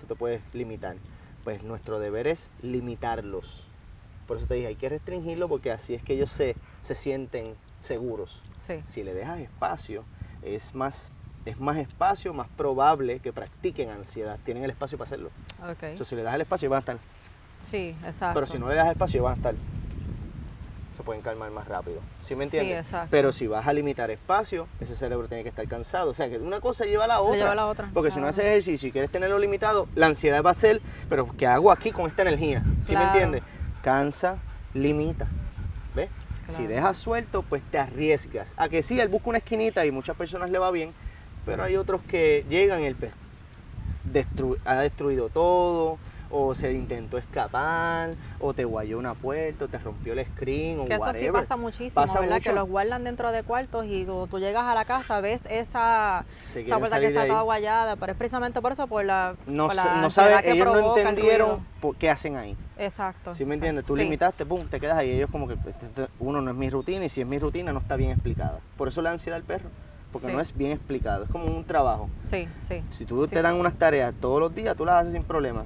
tú 0.00 0.06
te 0.06 0.14
puedes 0.14 0.42
limitar. 0.52 0.96
Pues 1.44 1.62
nuestro 1.62 1.98
deber 1.98 2.26
es 2.26 2.48
limitarlos. 2.62 3.66
Por 4.26 4.38
eso 4.38 4.46
te 4.46 4.54
dije, 4.54 4.66
hay 4.66 4.76
que 4.76 4.88
restringirlo 4.88 5.48
porque 5.48 5.70
así 5.70 5.94
es 5.94 6.02
que 6.02 6.14
ellos 6.14 6.30
se, 6.30 6.56
se 6.82 6.94
sienten 6.94 7.54
seguros. 7.80 8.42
Sí. 8.58 8.82
Si 8.88 9.04
le 9.04 9.14
dejas 9.14 9.38
espacio, 9.38 10.04
es 10.42 10.74
más, 10.74 11.10
es 11.44 11.60
más 11.60 11.76
espacio, 11.76 12.34
más 12.34 12.48
probable 12.48 13.20
que 13.20 13.32
practiquen 13.32 13.90
ansiedad. 13.90 14.38
Tienen 14.44 14.64
el 14.64 14.70
espacio 14.70 14.98
para 14.98 15.06
hacerlo. 15.06 15.30
Ok. 15.62 15.82
Entonces, 15.82 16.08
si 16.08 16.16
le 16.16 16.22
das 16.22 16.34
el 16.34 16.40
espacio, 16.40 16.68
van 16.68 16.78
a 16.78 16.80
estar. 16.80 16.98
Sí, 17.62 17.96
exacto. 18.04 18.34
Pero 18.34 18.46
si 18.46 18.58
no 18.58 18.68
le 18.68 18.74
das 18.74 18.88
espacio, 18.88 19.22
van 19.22 19.34
a 19.34 19.36
estar. 19.36 19.54
Se 20.96 21.02
pueden 21.02 21.20
calmar 21.20 21.50
más 21.50 21.68
rápido. 21.68 22.00
¿Sí 22.22 22.34
me 22.34 22.46
Sí, 22.46 22.56
entiendes? 22.56 22.86
exacto. 22.86 23.08
Pero 23.10 23.30
si 23.32 23.46
vas 23.46 23.66
a 23.66 23.72
limitar 23.74 24.10
espacio, 24.10 24.66
ese 24.80 24.94
cerebro 24.96 25.28
tiene 25.28 25.42
que 25.42 25.50
estar 25.50 25.66
cansado. 25.68 26.10
O 26.10 26.14
sea, 26.14 26.28
que 26.30 26.38
una 26.38 26.60
cosa 26.60 26.86
lleva 26.86 27.04
a 27.04 27.08
la 27.08 27.20
otra. 27.20 27.36
lleva 27.36 27.52
a 27.52 27.54
la 27.54 27.66
otra. 27.66 27.90
Porque 27.92 28.10
si 28.10 28.18
no 28.18 28.26
haces 28.26 28.46
ejercicio 28.46 28.88
y 28.88 28.92
quieres 28.92 29.10
tenerlo 29.10 29.38
limitado, 29.38 29.88
la 29.94 30.06
ansiedad 30.06 30.42
va 30.42 30.52
a 30.52 30.54
ser, 30.54 30.80
pero 31.10 31.28
¿qué 31.36 31.46
hago 31.46 31.70
aquí 31.70 31.90
con 31.92 32.06
esta 32.06 32.22
energía? 32.22 32.62
¿Sí 32.82 32.92
Claro. 32.92 33.06
me 33.06 33.12
entiendes? 33.12 33.42
Cansa, 33.82 34.38
limita. 34.72 35.26
¿Ves? 35.94 36.08
Si 36.48 36.66
dejas 36.66 36.96
suelto, 36.96 37.42
pues 37.42 37.62
te 37.70 37.78
arriesgas. 37.78 38.54
A 38.56 38.68
que 38.70 38.82
sí, 38.82 38.98
él 38.98 39.08
busca 39.08 39.28
una 39.28 39.38
esquinita 39.38 39.84
y 39.84 39.90
muchas 39.90 40.16
personas 40.16 40.50
le 40.50 40.58
va 40.58 40.70
bien, 40.70 40.94
pero 41.44 41.62
hay 41.64 41.76
otros 41.76 42.00
que 42.08 42.44
llegan 42.48 42.80
y 42.82 42.84
el 42.86 42.94
pez 42.94 43.12
destru- 44.10 44.56
ha 44.64 44.76
destruido 44.76 45.28
todo, 45.28 45.98
o 46.30 46.54
se 46.54 46.72
intentó 46.72 47.18
escapar, 47.18 48.14
o 48.40 48.52
te 48.54 48.64
guayó 48.64 48.98
una 48.98 49.14
puerta, 49.14 49.66
o 49.66 49.68
te 49.68 49.78
rompió 49.78 50.12
el 50.12 50.24
screen, 50.26 50.80
o 50.80 50.84
Que 50.84 50.94
eso 50.94 51.12
sí 51.14 51.28
pasa 51.30 51.56
muchísimo, 51.56 51.94
Pasa 51.94 52.20
¿verdad? 52.20 52.36
mucho. 52.36 52.50
Que 52.50 52.54
los 52.56 52.68
guardan 52.68 53.04
dentro 53.04 53.30
de 53.32 53.42
cuartos 53.42 53.86
y 53.86 54.04
tú 54.04 54.38
llegas 54.38 54.64
a 54.64 54.74
la 54.74 54.84
casa 54.84 55.20
ves 55.20 55.46
esa, 55.48 56.24
esa 56.54 56.78
puerta 56.78 56.98
que 57.00 57.06
está 57.08 57.26
toda 57.26 57.42
guayada, 57.42 57.96
pero 57.96 58.12
es 58.12 58.18
precisamente 58.18 58.60
por 58.60 58.72
eso, 58.72 58.86
por 58.86 59.04
la, 59.04 59.34
No, 59.46 59.66
por 59.68 59.76
la 59.76 60.00
no 60.00 60.10
saben, 60.10 60.40
que 60.42 60.52
ellos 60.52 60.66
no 60.66 60.72
provoca 60.72 61.00
entendieron 61.00 61.66
por 61.80 61.96
qué 61.96 62.10
hacen 62.10 62.36
ahí. 62.36 62.56
Exacto. 62.78 63.34
¿Sí 63.34 63.44
me 63.44 63.54
entiendes? 63.54 63.84
Tú 63.84 63.96
Sí. 63.96 64.02
limitaste, 64.02 64.44
pum, 64.44 64.66
te 64.66 64.80
quedas 64.80 64.98
ahí. 64.98 65.10
Ellos 65.10 65.30
como 65.30 65.46
que, 65.48 65.54
este, 65.54 66.06
uno, 66.18 66.40
no 66.42 66.50
es 66.50 66.56
mi 66.56 66.68
rutina 66.70 67.04
y 67.04 67.08
si 67.08 67.20
es 67.22 67.26
mi 67.26 67.38
rutina 67.38 67.72
no 67.72 67.78
está 67.78 67.96
bien 67.96 68.10
explicada. 68.10 68.58
Por 68.76 68.88
eso 68.88 69.00
la 69.00 69.12
ansiedad 69.12 69.36
al 69.38 69.44
perro, 69.44 69.70
porque 70.12 70.26
Sí. 70.28 70.32
no 70.32 70.40
es 70.40 70.54
bien 70.56 70.72
explicado, 70.72 71.24
es 71.24 71.30
como 71.30 71.46
un 71.46 71.64
trabajo. 71.64 72.10
Sí, 72.24 72.48
sí. 72.60 72.82
Si 72.90 73.04
tú 73.06 73.26
Sí. 73.26 73.34
te 73.34 73.40
dan 73.42 73.56
unas 73.56 73.74
tareas 73.74 74.12
todos 74.20 74.40
los 74.40 74.54
días, 74.54 74.76
tú 74.76 74.84
las 74.84 75.00
haces 75.02 75.12
sin 75.14 75.22
problema, 75.24 75.64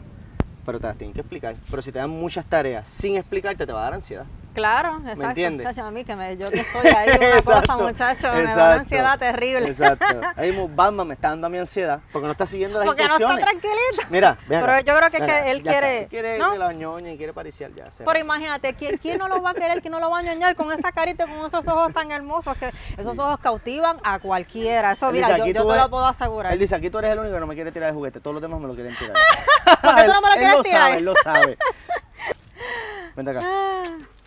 pero 0.71 0.79
te 0.79 0.87
las 0.87 0.97
tienen 0.97 1.13
que 1.13 1.23
explicar. 1.23 1.57
Pero 1.69 1.83
si 1.83 1.91
te 1.91 1.99
dan 1.99 2.11
muchas 2.11 2.45
tareas 2.45 2.89
sin 2.89 3.17
explicarte, 3.17 3.67
te 3.67 3.73
va 3.73 3.81
a 3.81 3.85
dar 3.85 3.95
ansiedad. 3.95 4.25
Claro, 4.53 4.97
exacto. 5.03 5.25
entiendes? 5.29 5.65
Muchacha, 5.65 5.87
a 5.87 5.91
mí 5.93 6.05
que 6.05 6.17
me, 6.17 6.37
yo 6.37 6.51
que 6.51 6.65
soy 6.65 6.87
ahí 6.89 7.09
una 7.11 7.41
cosa, 7.43 7.59
Exacto, 7.61 7.79
muchacho, 7.83 8.33
me 8.33 8.43
da 8.43 8.53
una 8.55 8.73
ansiedad 8.75 9.19
terrible. 9.19 9.69
Exacto. 9.69 10.05
Ahí 10.37 10.51
mismo, 10.51 10.69
Batman 10.69 11.07
me 11.09 11.15
está 11.15 11.29
dando 11.29 11.47
a 11.47 11.51
mi 11.51 11.59
ansiedad 11.59 12.01
porque 12.13 12.27
no 12.27 12.33
está 12.33 12.47
siguiendo 12.47 12.79
las 12.79 12.87
Porque 12.87 13.07
no 13.07 13.15
está 13.17 13.25
instrucciones. 13.33 13.61
tranquilita. 13.63 14.07
Mira, 14.11 14.39
ven 14.49 14.61
Pero 14.61 14.81
yo 14.81 14.97
creo 14.97 15.11
que 15.11 15.17
es 15.19 15.23
él 15.53 15.63
ya 15.63 15.71
está. 15.71 15.71
quiere- 15.71 15.99
Él 16.03 16.09
quiere 16.09 16.39
¿no? 16.39 16.53
que 16.53 16.59
la 16.59 16.73
ñoña 16.73 17.13
y 17.13 17.17
quiere 17.17 17.33
pariciar 17.33 17.73
ya. 17.75 17.89
Pero 17.97 18.11
va. 18.11 18.19
imagínate, 18.19 18.75
¿quién, 18.75 18.99
quién 18.99 19.19
no 19.19 19.29
lo 19.29 19.41
va 19.41 19.51
a 19.51 19.55
querer? 19.55 19.81
¿Quién 19.81 19.93
no 19.93 20.01
lo 20.01 20.11
va 20.11 20.19
a 20.19 20.23
ñoñar 20.23 20.57
con 20.57 20.73
esa 20.73 20.91
carita 20.91 21.27
con 21.27 21.47
esos 21.47 21.67
ojos 21.69 21.93
tan 21.95 22.11
hermosos? 22.11 22.55
que 22.57 22.71
Esos 22.99 23.19
ojos 23.19 23.39
cautivan 23.41 23.99
a 24.03 24.19
cualquiera. 24.19 24.93
Eso, 24.93 25.07
Él 25.09 25.13
mira, 25.15 25.29
dice, 25.29 25.39
yo, 25.39 25.47
yo 25.47 25.67
te 25.67 25.77
lo 25.77 25.91
puedo 25.91 26.07
asegurar. 26.07 26.53
Él 26.53 26.59
dice, 26.59 26.75
aquí 26.75 26.91
tú 26.91 26.99
eres 26.99 27.13
el 27.13 27.19
único 27.21 27.35
que 27.35 27.41
no 27.41 27.47
me 27.47 27.55
quiere 27.55 27.71
tirar 27.71 27.91
el 27.91 27.95
juguete, 27.95 28.19
todos 28.21 28.35
los 28.35 28.43
demás 28.43 28.61
me 28.61 28.67
lo 28.67 28.75
quieren 28.75 28.95
tirar. 28.97 29.15
¿Por 29.83 29.95
qué 29.95 30.05
tú 30.05 30.13
no 30.13 30.21
me 30.21 30.29
lo 30.29 30.35
Él 30.35 30.39
quieres 30.41 30.55
lo 30.57 30.63
tirar? 30.65 30.81
Sabe, 30.89 30.99
él 30.99 31.05
lo 31.05 31.15
sabe. 31.23 31.59
Vente 33.17 33.31
acá. 33.33 33.41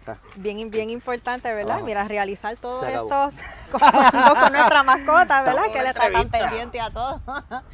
Está. 0.04 0.18
Bien, 0.36 0.70
bien 0.70 0.90
importante, 0.90 1.54
¿verdad? 1.54 1.78
Ajá. 1.78 1.86
Mira, 1.86 2.04
realizar 2.04 2.58
todos 2.58 2.86
estos 2.86 3.36
comandos 3.72 4.36
con 4.36 4.52
nuestra 4.52 4.84
mascota, 4.84 5.44
¿verdad? 5.44 5.72
Que 5.72 5.82
le 5.82 5.88
está 5.88 6.12
tan 6.12 6.30
pendiente 6.30 6.82
a 6.82 6.90
todo. 6.90 7.22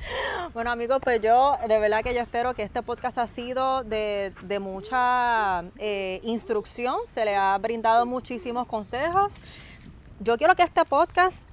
bueno, 0.53 0.69
amigos, 0.69 0.99
pues 1.03 1.21
yo, 1.21 1.57
de 1.67 1.79
verdad 1.79 2.03
que 2.03 2.13
yo 2.13 2.21
espero 2.21 2.53
que 2.53 2.61
este 2.61 2.83
podcast 2.83 3.17
ha 3.17 3.25
sido 3.25 3.83
de, 3.83 4.31
de 4.43 4.59
mucha 4.59 5.63
eh, 5.79 6.19
instrucción, 6.21 6.97
se 7.07 7.25
le 7.25 7.35
ha 7.35 7.57
brindado 7.57 8.05
muchísimos 8.05 8.67
consejos. 8.67 9.41
Yo 10.19 10.37
quiero 10.37 10.53
que 10.55 10.61
este 10.61 10.85
podcast 10.85 11.48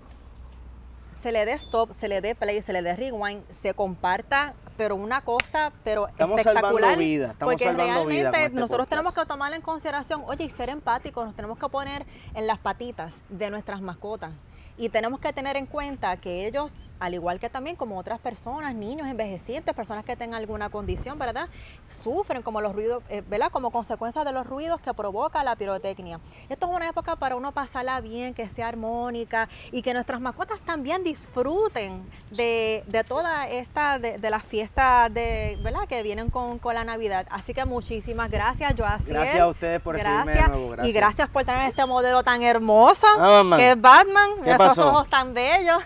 se 1.22 1.33
le 1.33 1.44
dé 1.44 1.52
stop, 1.55 1.92
se 1.98 2.09
le 2.09 2.20
dé 2.20 2.35
play, 2.35 2.62
se 2.62 2.72
le 2.72 2.83
dé 2.83 2.94
rewind, 2.96 3.42
se 3.52 3.74
comparta, 3.74 4.55
pero 4.76 4.94
una 4.96 5.22
cosa, 5.22 5.72
pero 5.85 6.07
Estamos 6.09 6.42
salvando 6.42 6.68
espectacular. 6.68 6.98
vidas, 6.98 7.33
estamos 7.33 7.52
porque 7.55 7.64
salvando 7.64 7.92
realmente 7.92 8.44
este 8.44 8.50
nosotros 8.50 8.87
podcast. 8.87 8.90
tenemos 8.90 9.14
que 9.14 9.26
tomar 9.26 9.52
en 9.55 9.62
consideración, 9.62 10.22
oye, 10.26 10.44
y 10.44 10.50
ser 10.50 10.68
empáticos, 10.68 11.24
nos 11.24 11.35
tenemos 11.35 11.59
que 11.59 11.68
poner 11.68 12.05
en 12.35 12.46
las 12.46 12.59
patitas 12.59 13.12
de 13.29 13.50
nuestras 13.50 13.81
mascotas. 13.81 14.33
Y 14.79 14.90
tenemos 14.90 15.20
que 15.20 15.33
tener 15.33 15.57
en 15.57 15.64
cuenta 15.66 16.16
que 16.18 16.46
ellos 16.46 16.72
al 16.98 17.14
igual 17.14 17.38
que 17.38 17.50
también 17.50 17.76
como 17.76 17.98
otras 17.98 18.20
personas, 18.20 18.74
niños, 18.74 19.06
envejecientes, 19.09 19.74
personas 19.74 20.04
que 20.04 20.16
tengan 20.16 20.40
alguna 20.40 20.70
condición, 20.70 21.18
¿verdad? 21.18 21.48
Sufren 21.88 22.42
como 22.42 22.61
los 22.61 22.74
ruidos, 22.74 23.02
eh, 23.09 23.22
¿verdad? 23.28 23.50
Como 23.50 23.70
consecuencia 23.70 24.24
de 24.24 24.32
los 24.32 24.46
ruidos 24.46 24.80
que 24.80 24.92
provoca 24.94 25.44
la 25.44 25.56
pirotecnia. 25.56 26.20
Esto 26.48 26.66
es 26.66 26.76
una 26.76 26.88
época 26.88 27.16
para 27.16 27.37
uno 27.37 27.52
pasarla 27.52 28.00
bien, 28.00 28.35
que 28.35 28.48
sea 28.48 28.68
armónica 28.68 29.48
y 29.72 29.82
que 29.82 29.92
nuestras 29.92 30.20
mascotas 30.20 30.61
también 30.61 31.04
disfruten 31.04 32.02
de, 32.30 32.82
de 32.87 33.04
toda 33.04 33.48
esta, 33.48 33.98
de, 33.98 34.18
de 34.18 34.30
las 34.30 34.44
fiestas 34.44 35.12
de, 35.12 35.59
¿verdad? 35.62 35.87
Que 35.88 36.02
vienen 36.02 36.30
con, 36.30 36.59
con, 36.59 36.74
la 36.74 36.85
Navidad. 36.85 37.26
Así 37.30 37.54
que 37.54 37.64
muchísimas 37.64 38.30
gracias, 38.30 38.74
Joaciel. 38.76 39.14
Gracias 39.14 39.40
a 39.40 39.48
ustedes 39.48 39.80
por 39.80 39.96
gracias. 39.96 40.26
de 40.26 40.48
nuevo. 40.48 40.70
Gracias. 40.70 40.88
Y 40.88 40.92
gracias 40.92 41.28
por 41.28 41.44
tener 41.44 41.62
este 41.68 41.87
modelo 41.87 42.22
tan 42.22 42.42
hermoso, 42.42 43.06
Batman. 43.18 43.59
que 43.59 43.70
es 43.70 43.80
Batman, 43.80 44.30
¿Qué 44.44 44.50
esos 44.50 44.78
ojos 44.78 45.09
tan 45.09 45.35
bellos. 45.35 45.82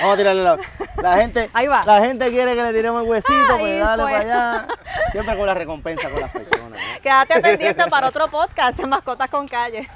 Vamos 0.00 0.18
la. 0.34 0.56
La 1.02 1.16
gente, 1.16 1.50
Ahí 1.54 1.66
va. 1.66 1.82
la 1.84 2.00
gente 2.00 2.28
quiere 2.30 2.54
que 2.54 2.62
le 2.62 2.72
tiremos 2.72 3.02
el 3.02 3.08
huesito, 3.08 3.32
Ay, 3.54 3.58
pues 3.60 3.80
dale 3.80 4.02
pues. 4.02 4.14
para 4.14 4.24
allá. 4.24 4.68
Siempre 5.12 5.36
con 5.36 5.46
la 5.46 5.54
recompensa 5.54 6.10
con 6.10 6.20
las 6.20 6.30
personas. 6.30 6.80
Quédate 7.02 7.40
pendiente 7.40 7.86
para 7.88 8.08
otro 8.08 8.28
podcast 8.28 8.78
en 8.80 8.88
Mascotas 8.90 9.28
con 9.30 9.46
Calle. 9.48 9.88